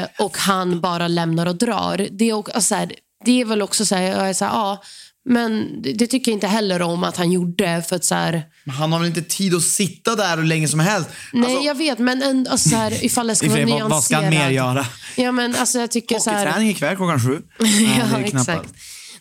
[0.01, 2.07] Eh, och han bara lämnar och drar.
[2.11, 2.93] Det är, också, så här,
[3.25, 4.83] det är väl också så här, jag är så här, ja,
[5.29, 8.43] men det, det tycker jag inte heller om att han gjorde för att så här,
[8.63, 11.09] Men Han har väl inte tid att sitta där hur länge som helst?
[11.33, 13.81] nej Alltså, jag vet men ändå, alltså, så här, ifall det ska och vara sig,
[13.81, 14.85] vad, ska han mer göra?
[15.15, 17.41] Ja men alltså jag tycker så här, Hockeyträning ikväll klockan sju?
[17.59, 18.73] Nej, ja, exakt.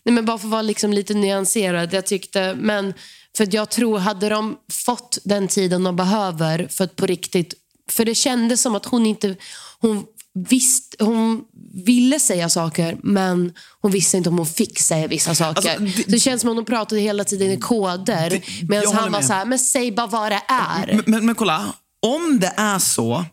[0.05, 1.93] Nej, men bara för att vara liksom lite nyanserad.
[1.93, 2.95] Jag tyckte, men
[3.37, 7.55] för jag tror, hade de fått den tiden de behöver för att på riktigt...
[7.91, 9.37] För det kändes som att hon inte...
[9.81, 10.05] Hon,
[10.49, 11.43] visst, hon
[11.84, 15.70] ville säga saker, men hon visste inte om hon fick säga vissa saker.
[15.70, 18.41] Alltså, det- det känns som att hon pratade hela tiden i koder.
[18.68, 19.24] Medan han var med.
[19.26, 20.87] så här, men säg bara vad det är.
[20.87, 21.64] Men, men, men kolla,
[22.03, 23.24] om det är så,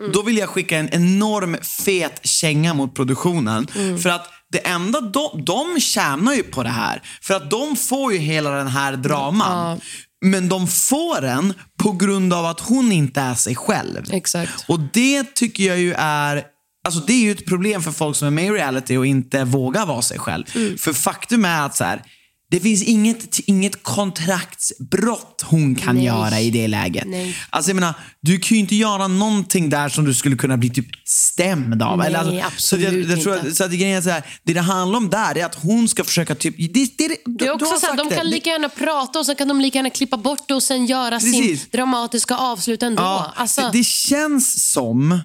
[0.00, 0.12] Mm.
[0.12, 3.66] då vill jag skicka en enorm fet känga mot produktionen.
[3.76, 3.98] Mm.
[3.98, 7.02] För att det enda de, de tjänar ju på det här.
[7.22, 9.80] För att de får ju hela den här draman.
[10.24, 14.12] Men de får den på grund av att hon inte är sig själv.
[14.12, 14.64] Exakt.
[14.68, 16.44] Och det tycker jag ju är
[16.84, 19.44] Alltså det är ju ett problem för folk som är med i reality och inte
[19.44, 20.44] vågar vara sig själv.
[20.54, 20.78] Mm.
[20.78, 22.02] För faktum är att så här,
[22.50, 26.04] det finns inget, inget kontraktsbrott hon kan Nej.
[26.04, 27.04] göra i det läget.
[27.06, 27.36] Nej.
[27.50, 30.70] Alltså jag menar, du kan ju inte göra någonting där som du skulle kunna bli
[30.70, 31.98] typ stämd av.
[31.98, 33.54] Nej, alltså, så absolut jag, jag tror inte.
[33.54, 36.04] så att grejen är så här, det det handlar om där är att hon ska
[36.04, 36.56] försöka typ...
[36.56, 39.48] Det, det, Det är också så här, de kan lika gärna prata och så kan
[39.48, 41.70] de lika gärna klippa bort det och sen göra sin Precis.
[41.70, 43.02] dramatiska avslut ändå.
[43.02, 45.20] Ja, alltså, det, det känns som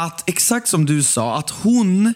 [0.00, 2.14] att, exakt som du sa, att hon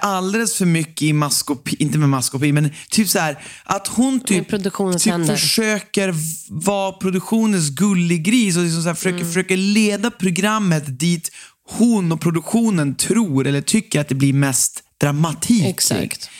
[0.00, 4.48] alldeles för mycket i maskopi, inte med maskopi, men typ så här att hon typ,
[4.50, 6.14] typ försöker
[6.48, 9.28] vara produktionens gulligris och liksom så här försöker, Mm.
[9.28, 11.30] försöker leda programmet dit
[11.68, 15.64] hon och produktionen tror eller tycker att det blir mest dramatik.
[15.64, 16.30] Exakt.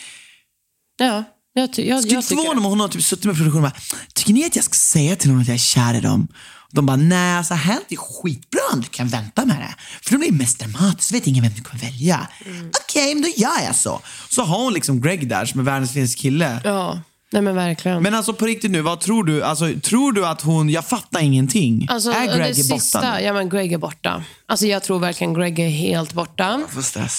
[0.98, 2.60] Ja, jag, ty- jag, Skulle jag tycker förvåna det.
[2.60, 3.80] mig om hon har typ suttit med produktionen och bara,
[4.14, 6.28] tycker ni att jag ska säga till dem att jag är kär i dem?
[6.76, 9.74] De bara, nej alltså här är skitbra om du kan vänta med det.
[10.02, 12.28] För då blir det mest dramatiskt, vet ingen vem du kommer välja.
[12.46, 12.70] Mm.
[12.82, 14.00] Okej, men då gör jag så.
[14.28, 16.60] Så har hon liksom Greg där som är världens finaste kille.
[16.64, 17.00] Ja.
[17.32, 18.02] Nej men verkligen.
[18.02, 19.42] Men alltså på riktigt nu, vad tror du?
[19.42, 21.86] Alltså, tror du att hon, jag fattar ingenting.
[21.90, 23.20] Alltså, är Greg det borta sista, nu?
[23.20, 24.24] ja men Greg är borta.
[24.46, 26.60] Alltså jag tror verkligen Greg är helt borta.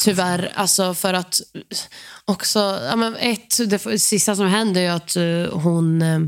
[0.03, 1.41] Tyvärr, alltså för att
[2.25, 6.19] också, ja men ett, det sista som händer är att eh, hon, eh,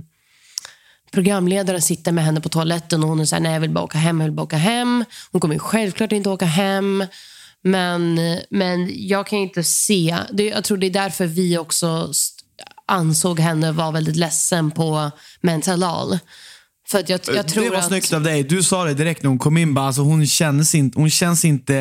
[1.11, 4.19] programledaren sitter med henne på toaletten och hon säger nej jag vill bara åka hem,
[4.19, 5.05] jag vill bara åka hem.
[5.31, 7.05] Hon kommer ju självklart inte åka hem.
[7.63, 12.11] Men, men jag kan inte se, det, jag tror det är därför vi också
[12.87, 16.19] ansåg henne vara väldigt ledsen på Mental All.
[16.91, 18.43] För jag, jag det var att, snyggt av dig.
[18.43, 19.73] Du sa det direkt när hon kom in.
[19.73, 21.73] Bara, alltså, hon, känns inte, hon känns inte...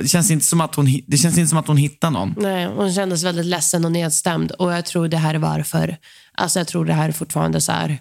[0.00, 2.34] Det känns inte som att hon, det känns inte som att hon hittar någon.
[2.36, 4.50] Nej, hon kändes väldigt ledsen och nedstämd.
[4.50, 5.96] Och jag tror det här är varför.
[6.34, 7.98] Alltså jag tror det här är fortfarande så här,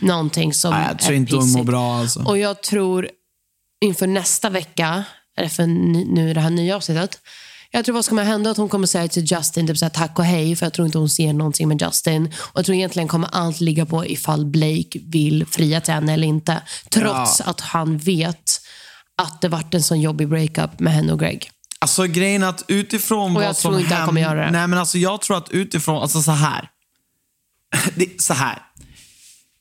[0.00, 1.66] någonting som Nej, jag tror är inte hon mår pissigt.
[1.66, 1.94] bra.
[1.94, 2.20] Alltså.
[2.20, 3.08] Och jag tror
[3.84, 5.04] inför nästa vecka,
[5.36, 7.18] eller för nu det här nya avsnittet.
[7.74, 10.18] Jag tror vad ska hända att hon kommer säga till Justin typ så här, tack
[10.18, 12.26] och hej för jag tror inte hon ser någonting med Justin.
[12.26, 16.26] Och jag tror egentligen kommer allt ligga på ifall Blake vill fria till henne eller
[16.26, 16.62] inte.
[16.90, 18.60] Trots att han vet
[19.22, 21.50] att det vart en sån jobbig breakup med henne och Greg.
[21.78, 24.50] Alltså grejen är att utifrån Och vad jag som tror inte han kommer göra det.
[24.50, 26.68] Nej men alltså jag tror att utifrån, alltså så här.
[27.94, 28.58] Det, så här.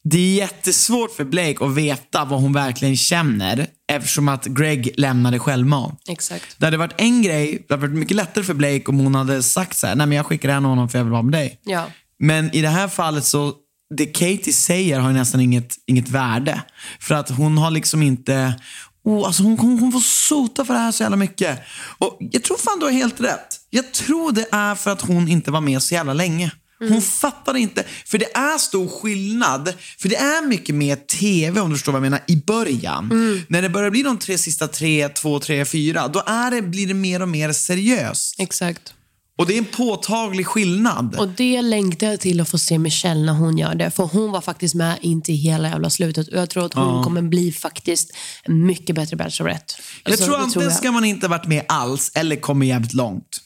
[0.03, 5.39] Det är jättesvårt för Blake att veta vad hon verkligen känner eftersom att Greg lämnade
[5.39, 6.01] självmant.
[6.07, 6.55] Exakt.
[6.57, 9.43] Det hade varit en grej, det hade varit mycket lättare för Blake om hon hade
[9.43, 11.59] sagt så här, nej men jag skickar hem honom för jag vill vara med dig.
[11.63, 11.85] Ja.
[12.19, 13.53] Men i det här fallet så,
[13.95, 16.61] det Katie säger har nästan inget, inget värde.
[16.99, 18.53] För att hon har liksom inte,
[19.03, 21.59] oh, alltså hon, hon, hon får sota för det här så jävla mycket.
[21.97, 23.59] Och jag tror fan du har helt rätt.
[23.69, 26.51] Jag tror det är för att hon inte var med så jävla länge.
[26.89, 29.73] Hon fattar inte, för det är stor skillnad.
[29.99, 33.09] För det är mycket mer TV om du förstår vad jag menar, i början.
[33.47, 36.87] När det börjar bli de tre sista tre, två, tre, fyra, då är det, blir
[36.87, 38.35] det mer och mer seriöst.
[38.39, 38.93] Exakt.
[39.37, 41.15] Och det är en påtaglig skillnad.
[41.15, 43.91] Och det längtar jag till att få se Michelle när hon gör det.
[43.91, 46.27] För hon var faktiskt med in till hela jävla slutet.
[46.27, 48.11] Och jag tror att hon kommer bli faktiskt
[48.47, 49.73] mycket bättre Bachelorette.
[50.03, 50.77] Jag Alltså, tror det antingen jag.
[50.77, 53.41] ska man inte varit med alls eller kommer jävligt långt.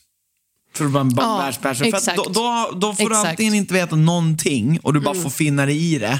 [0.77, 1.99] För att vara en Ja, världsbachelor.
[1.99, 3.23] För då, då, då får du Exakt.
[3.23, 3.29] Mm.
[3.29, 6.19] antingen inte veta någonting och du bara får finna dig i det.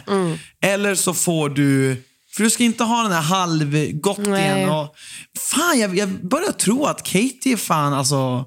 [0.62, 2.04] Eller så får du...
[2.36, 4.70] För du ska inte ha den här halvgottingen.
[4.70, 4.96] Och,
[5.52, 8.46] fan, jag, jag börjar tro att Katie är fan alltså...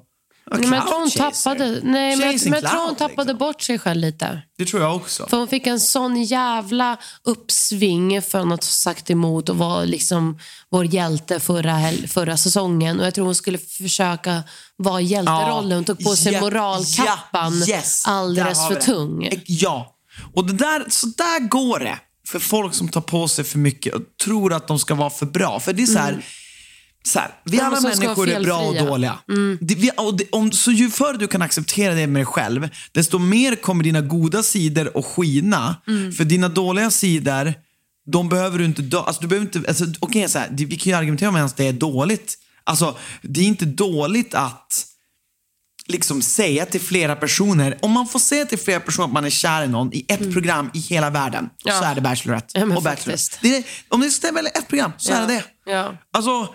[0.51, 3.37] Nej, men jag tror hon tappade, nej, men, men jag tror hon tappade liksom.
[3.37, 4.41] bort sig själv lite.
[4.57, 5.27] Det tror jag också.
[5.27, 10.39] För hon fick en sån jävla uppsving från att ha sagt emot och vara liksom
[10.69, 12.99] vår hjälte förra, förra säsongen.
[12.99, 14.43] Och jag tror hon skulle försöka
[14.77, 15.71] vara hjälterollen.
[15.71, 18.03] Hon tog på sig Ja, moralkappan ja, yes.
[18.05, 19.29] alldeles för tung.
[19.45, 19.95] Ja.
[20.33, 23.93] Och det där, så där går det för folk som tar på sig för mycket
[23.93, 25.59] och tror att de ska vara för bra.
[25.59, 26.25] För det är så här,
[27.09, 29.19] så här vi alla människor är bra och dåliga.
[29.59, 32.69] Det, vi, och det, om, så ju förr du kan acceptera det med dig själv,
[32.91, 35.75] desto mer kommer dina goda sidor att skina.
[36.17, 37.53] För dina dåliga sidor,
[38.11, 38.81] de behöver du inte...
[38.81, 41.35] dö- Alltså, du behöver inte alltså, okej, så här, det- vi kan ju argumentera om
[41.35, 42.37] ens det är dåligt.
[42.63, 44.85] Alltså, det är inte dåligt att
[45.87, 49.29] liksom säga till flera personer, om man får säga till flera personer att man är
[49.29, 51.49] kär i någon i ett program i hela världen, Mm.
[51.63, 51.79] Ja.
[51.79, 53.17] så är det Bachelorette Ja, och Bachelor.
[53.41, 55.27] Det är, om ni ska välja ett program så är Ja.
[55.27, 55.71] det det.
[55.71, 55.97] Ja.
[56.13, 56.53] Alltså,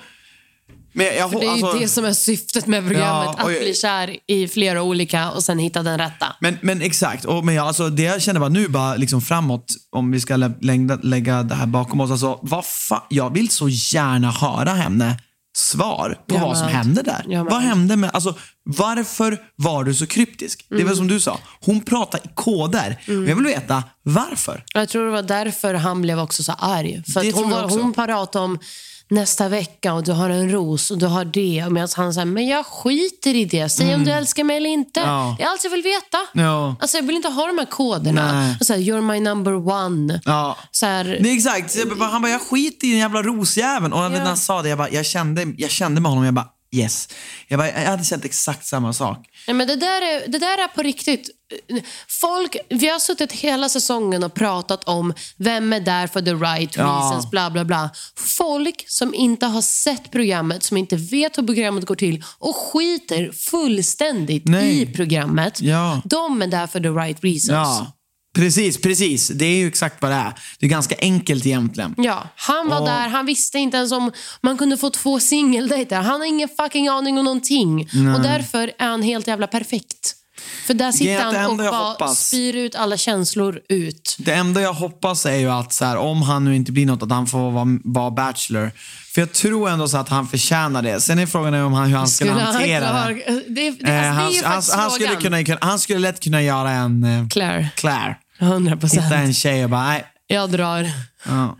[0.95, 3.24] men jag, För det är ju alltså, det som är syftet med programmet.
[3.38, 6.26] Ja, att jag- bli kär i flera olika och sen hitta den rätta.
[6.40, 9.64] men, men exakt, och, men jag, alltså, det jag känner bara nu, bara liksom framåt,
[9.92, 12.11] om vi ska lä- lägga, lägga det här bakom oss.
[12.11, 15.18] Alltså, vad fa- jag vill så gärna höra henne
[15.57, 17.24] svar på Jag vad som hände där.
[17.28, 17.45] Med.
[17.45, 20.66] Vad hände med, alltså, varför var du så kryptisk?
[20.68, 20.97] Det är Mm.
[20.97, 22.99] som du sa, hon pratar i koder.
[23.07, 24.64] Och jag vill veta varför.
[24.74, 27.03] Jag tror det var därför han blev också så arg.
[27.12, 28.59] För hon, var, hon pratade om
[29.11, 31.66] nästa vecka och du har en ros och du har det.
[31.70, 33.68] Medan han säger, men jag skiter i det.
[33.68, 35.00] Säg om du älskar mig eller inte.
[35.00, 35.12] Mm.
[35.12, 35.34] Ja.
[35.38, 36.18] Det är allt jag vill veta.
[36.32, 36.76] Ja.
[36.80, 38.32] Alltså, jag vill inte ha de här koderna.
[38.32, 38.57] Nej.
[38.61, 40.20] Och så här, You're my number one.
[40.24, 40.57] Ja.
[40.70, 41.70] Så här, Nej, exakt.
[41.70, 43.92] Så jag bara- Han bara, jag skiter i den jävla rosjäveln.
[43.92, 46.48] Och när han sa det, jag, bara, jag, kände, jag kände med honom, jag bara,
[46.75, 47.09] yes.
[47.49, 49.27] Jag, bara, jag hade känt exakt samma sak.
[49.47, 51.31] Nej, men det, där är, det där är på riktigt.
[52.09, 56.77] Folk, vi har suttit hela säsongen och pratat om vem är där för the right
[56.77, 56.83] Ja.
[56.85, 57.91] reasons, bla bla bla.
[58.16, 63.33] Folk som inte har sett programmet, som inte vet hur programmet går till och skiter
[63.33, 64.83] fullständigt Nej.
[64.83, 65.61] i programmet.
[65.61, 66.03] Ja.
[66.05, 67.49] De är där för the right reasons.
[67.49, 67.93] Ja,
[68.35, 69.28] precis, precis.
[69.28, 70.32] Det är ju exakt vad det är.
[70.59, 71.95] Det är ganska enkelt egentligen.
[71.99, 74.12] Ja, han var Och- där, han visste inte ens om
[74.43, 75.97] man kunde få två singeldejter.
[75.97, 77.80] Han har ingen fucking aning om någonting.
[78.16, 80.14] Och därför är han helt jävla perfekt.
[80.66, 82.26] För där Det sitter det han och bara hoppas.
[82.28, 84.16] spyr ut alla känslor ut.
[84.18, 87.03] Det enda jag hoppas är ju att så här, om han nu inte blir något,
[87.03, 88.70] att han får vara, vara bachelor.
[89.14, 91.01] För jag tror ändå så att han förtjänar det.
[91.01, 93.14] Sen är frågan om han, hur han skulle, han hantera det.
[93.14, 96.70] Det, det, alltså, Eh, det han, ju han, skulle kunna, han skulle lätt kunna göra
[96.70, 97.05] en...
[97.05, 97.68] eh, Claire.
[97.76, 98.16] Claire.
[98.45, 99.12] 100 Hitta procent.
[99.12, 100.05] en tjej och bara, nej.
[100.26, 100.90] Jag drar.
[101.28, 101.57] Ja.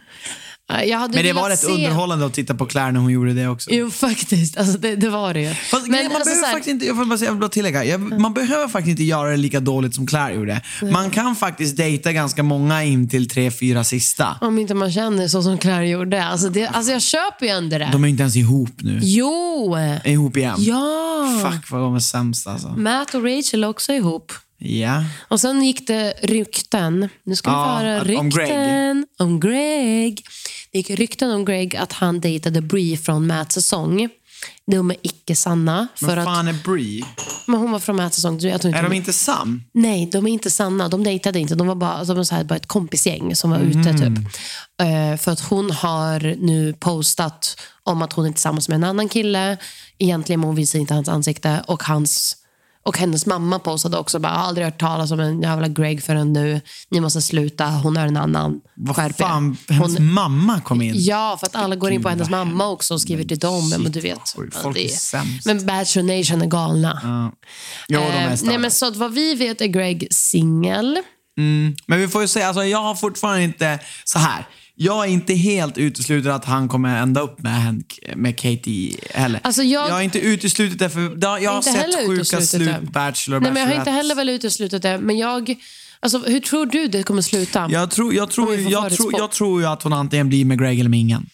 [0.85, 1.67] Jag hade Men det var rätt se...
[1.67, 3.71] underhållande att titta på Claire när hon gjorde det också.
[3.73, 4.57] Jo, faktiskt.
[4.59, 5.55] Alltså, det, det var det ju.
[5.55, 7.49] Fast Men man alltså, behöver här- faktiskt inte, jag får bara säga, jag vill bara
[7.49, 10.61] tillägga, jag, man behöver faktiskt inte göra det lika dåligt som Claire gjorde.
[10.93, 14.37] Man kan faktiskt dejta ganska många in till tre, fyra sista.
[14.41, 16.25] Om inte man känner så som Claire gjorde.
[16.25, 17.89] Alltså, det, alltså jag köper ju ändå det.
[17.93, 18.99] De är inte ens ihop nu.
[19.03, 19.75] Jo!
[19.75, 20.55] Är ihop igen.
[20.59, 21.41] Ja!
[21.51, 22.69] Fuck vad de är sämst alltså.
[22.69, 24.33] Matt och Rachel är också ihop.
[24.67, 25.05] Ja.
[25.29, 27.09] Och sen gick det rykten.
[27.25, 29.05] Nu ska vi Ja, få höra att- rykten om Greg.
[29.19, 30.23] om Greg.
[30.73, 34.09] Det gick rykten om Greg att han dejtade Brie från Matts säsong.
[34.67, 35.89] De är icke sanna.
[35.95, 37.05] För att, fan är Brie?
[37.47, 38.39] men hon var från Matts säsong.
[38.41, 39.63] Jag tror inte Är de inte sam?
[39.75, 40.89] Nej, de är inte sanna.
[40.89, 41.55] De dejtade inte.
[41.55, 43.79] De var bara, de var så här, bara ett kompisgäng som var ute.
[43.91, 43.97] Mm.
[44.17, 44.25] typ.
[44.83, 49.09] Eh, för att hon har nu postat om att hon är tillsammans med en annan
[49.09, 49.57] kille.
[49.99, 51.63] Egentligen men hon visar inte hans ansikte.
[51.67, 52.37] Och, hans,
[52.85, 54.19] och hennes mamma postade också.
[54.19, 56.61] Bara, jag har aldrig hört talas om en jävla Greg förrän nu.
[56.91, 57.67] Ni måste sluta.
[57.67, 58.61] Hon är en annan.
[58.77, 60.95] Vad Skärp er." fan, hennes Hon, mamma kom in.
[60.97, 63.69] Ja, för att alla går in på hennes mamma också och skriver till dem.
[63.73, 64.19] Ja, Men du vet.
[64.37, 65.47] Ja, folk det är sämst.
[65.47, 67.33] Men Bachelor Nation är galna.
[67.89, 70.99] Jo, de är Eh, nej, men så att vad vi vet är Greg singel.
[71.87, 74.47] Men vi får ju säga, alltså, jag har fortfarande inte, så här.
[74.77, 79.41] Jag är inte helt uteslutet att han kommer ända upp med, Hank, med Katie heller.
[79.45, 82.91] Alltså, jag- har inte uteslutit det, för jag, jag har sett sjuka slut det.
[82.93, 84.99] Bachelor Nej, men jag har inte heller väl uteslutit det.
[84.99, 85.55] Men jag...
[86.01, 87.69] Alltså, hur tror du det kommer sluta?
[87.71, 90.81] Jag tror, jag, tror, jag, tror, jag tror ju att hon antingen blir med Greg
[90.81, 91.27] eller med ingen.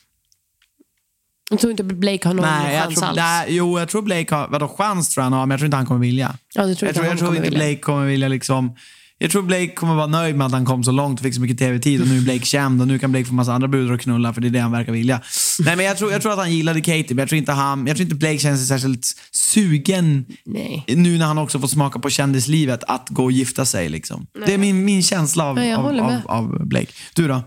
[1.50, 3.16] Jag tror inte Blake har någon Nej, jag chans tror, alls.
[3.16, 5.66] nej, jo, jag tror Blake har, vadå chans tror jag han har, men jag tror
[5.66, 6.36] inte han kommer vilja.
[6.54, 7.58] Ja, tror jag tror, jag tror inte vilja.
[7.58, 8.76] Blake kommer vilja liksom
[9.22, 11.40] jag tror Blake kommer vara nöjd med att han kom så långt och fick så
[11.40, 13.94] mycket tv-tid och nu är Blake känd och nu kan Blake få massa andra brudar
[13.94, 15.20] att knulla för det är det han verkar vilja.
[15.58, 17.86] Nej men jag tror, jag tror att han gillade Katie men jag tror inte, han,
[17.86, 20.84] jag tror inte Blake känner sig särskilt sugen Nej.
[20.88, 23.88] nu när han också får smaka på kändislivet att gå och gifta sig.
[23.88, 24.26] Liksom.
[24.46, 26.92] Det är min, min känsla av, Ja, av, av, av Blake.
[27.14, 27.42] Du då?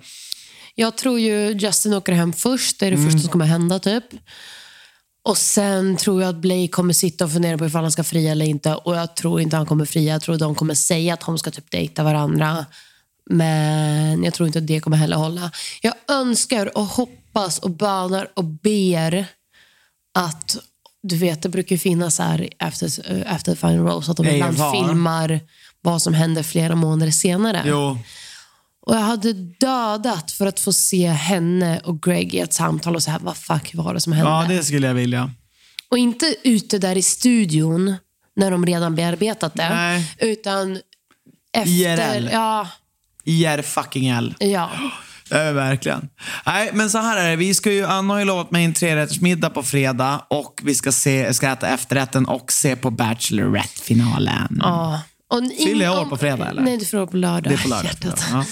[0.76, 2.80] Jag tror ju Justin åker hem först.
[2.80, 4.04] Det är det första som kommer hända typ.
[5.26, 8.32] Och sen tror jag att Blake kommer sitta och fundera på ifall han ska fria
[8.32, 8.76] eller inte.
[8.76, 10.14] Och jag tror inte han kommer fria.
[10.14, 12.66] Jag tror de kommer säga att de ska typ dejta varandra.
[13.30, 15.52] Men jag tror inte att det kommer heller hålla.
[15.82, 19.26] Jag önskar och hoppas och bönar och ber
[20.14, 20.58] att
[21.04, 24.58] du vet, det brukar ju finnas här efter, efter Final Rose att de Nej, ibland
[24.58, 24.72] var.
[24.72, 25.40] filmar
[25.82, 27.64] vad som händer flera månader senare.
[27.66, 27.98] Jo.
[28.86, 33.04] Och jag hade dödat för att få se henne och Greg i ett samtal och
[33.04, 34.32] säga vad fuck var det som hände?
[34.32, 35.32] Ja, det skulle jag vilja.
[35.90, 37.96] Och inte ute där i studion
[38.36, 39.70] när de redan bearbetat det.
[39.70, 40.16] Nej.
[40.20, 40.80] Utan
[41.54, 42.16] efter...
[42.18, 42.30] IRL.
[42.32, 42.68] Ja,
[43.24, 44.36] IR fucking L.
[44.40, 44.70] ja.
[45.30, 46.10] Ja, verkligen.
[46.46, 47.36] Nej, men så här är det.
[47.36, 50.92] Vi ska ju, Anna har ju lovat mig en trerättersmiddag på fredag och vi ska,
[50.92, 54.60] se, ska äta efterrätten och se på Bachelorette-finalen.
[54.62, 55.02] ja.
[55.28, 56.62] Och Fyller jag år på fredag, eller?
[56.62, 57.52] Nej, du fyller år på lördag.
[57.52, 57.86] Det är på lördag.
[57.86, 58.26] Hjärtat.
[58.32, 58.46] Ja.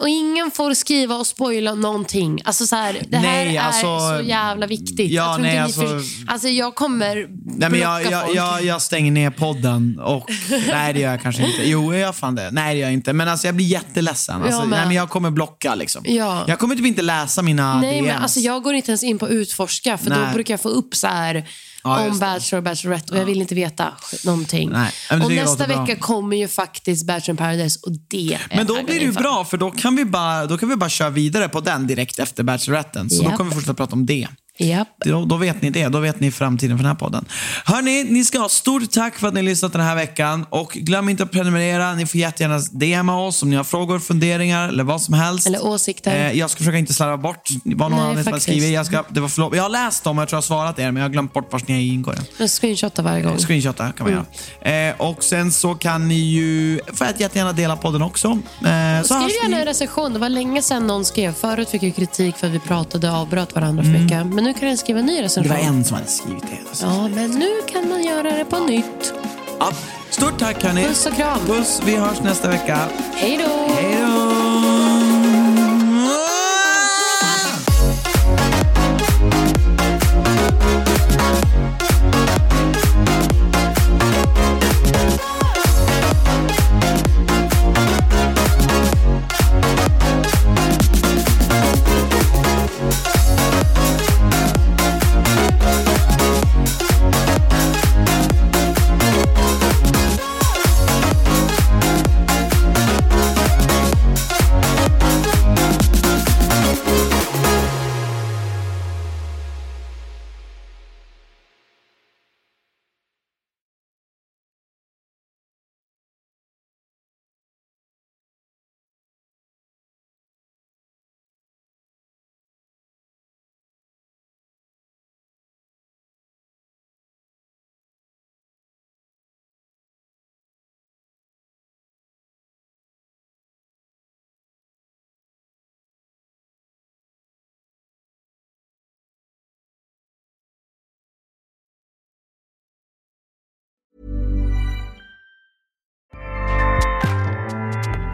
[0.00, 2.40] Och ingen får skriva och spoila någonting.
[2.44, 5.10] Alltså så här, det här Nej, är alltså- så jävla viktigt.
[5.10, 6.32] Ja, jag tror nej, inte alltså- för...
[6.32, 8.36] alltså jag kommer Nej, men jag, jag, folk.
[8.36, 10.30] jag, jag stänger ner podden och...
[10.68, 11.62] nej, det gör jag kanske inte.
[11.68, 12.50] Jo, jag gör fan det.
[12.50, 13.12] Nej, det gör jag inte.
[13.12, 14.42] Men alltså, jag blir jätteledsen.
[14.42, 16.02] Alltså, Jag nej, men jag kommer blocka liksom.
[16.06, 16.44] Ja.
[16.48, 18.06] Jag kommer typ inte läsa mina Nej, DMs.
[18.12, 20.18] men alltså jag går inte ens in på utforska för Nej.
[20.26, 21.48] då brukar jag få upp så här
[21.84, 22.18] Ja, om.
[22.18, 23.92] Bachelor och Bachelorette och jag vill inte veta
[24.24, 24.70] någonting.
[24.70, 28.74] Nej, och nästa vecka kommer ju faktiskt Bachelor in Paradise och det är Men då
[28.74, 31.48] blir det ju bra, för då kan, vi bara, då kan vi bara köra vidare
[31.48, 33.10] på den direkt efter Bacheloretten.
[33.10, 33.36] Så då Japp.
[33.36, 34.28] kommer vi fortsätta prata om det.
[34.62, 34.88] Japp.
[35.04, 35.88] Då, då vet ni det.
[35.88, 37.24] Då vet ni framtiden för den här podden.
[37.64, 40.46] Hörni, ni ska ha stort tack för att ni har lyssnat den här veckan.
[40.50, 41.94] Och glöm inte att prenumerera.
[41.94, 45.46] Ni får jättegärna DMa oss om ni har frågor, funderingar eller vad som helst.
[45.46, 46.16] Eller åsikter.
[46.26, 48.72] Eh, jag ska försöka inte slarva bort vad någon annan har skrivit.
[48.74, 50.84] Jag, ska, det var jag har läst dem och jag tror jag har svarat er,
[50.84, 52.22] men jag har glömt bort vars ni är i inkorgen.
[52.38, 53.38] Jag screenshotar varje gång.
[53.38, 54.24] Screenshotta kan man Mm.
[54.62, 54.88] göra.
[54.88, 58.28] Eh, och sen så kan ni ju, får jag jättegärna dela podden också.
[58.28, 60.12] Eh, Skriv gärna en recension.
[60.12, 61.32] Det var länge sedan någon skrev.
[61.34, 64.26] Förut fick jag kritik för att vi pratade och avbröt varandra för mycket.
[64.26, 65.22] Men nu kan den skriva en ny Mm.
[65.22, 65.52] Det recension.
[65.56, 66.58] var en som hade skrivit det.
[66.68, 66.86] Alltså.
[66.86, 69.12] Ja, men nu kan man göra det på nytt.
[69.58, 69.72] Ja.
[70.10, 70.84] Stort tack hörni.
[70.84, 71.38] Puss och kram.
[71.46, 72.78] Puss, vi hörs nästa vecka.
[73.14, 73.74] Hej då!
[73.74, 74.31] Hej då!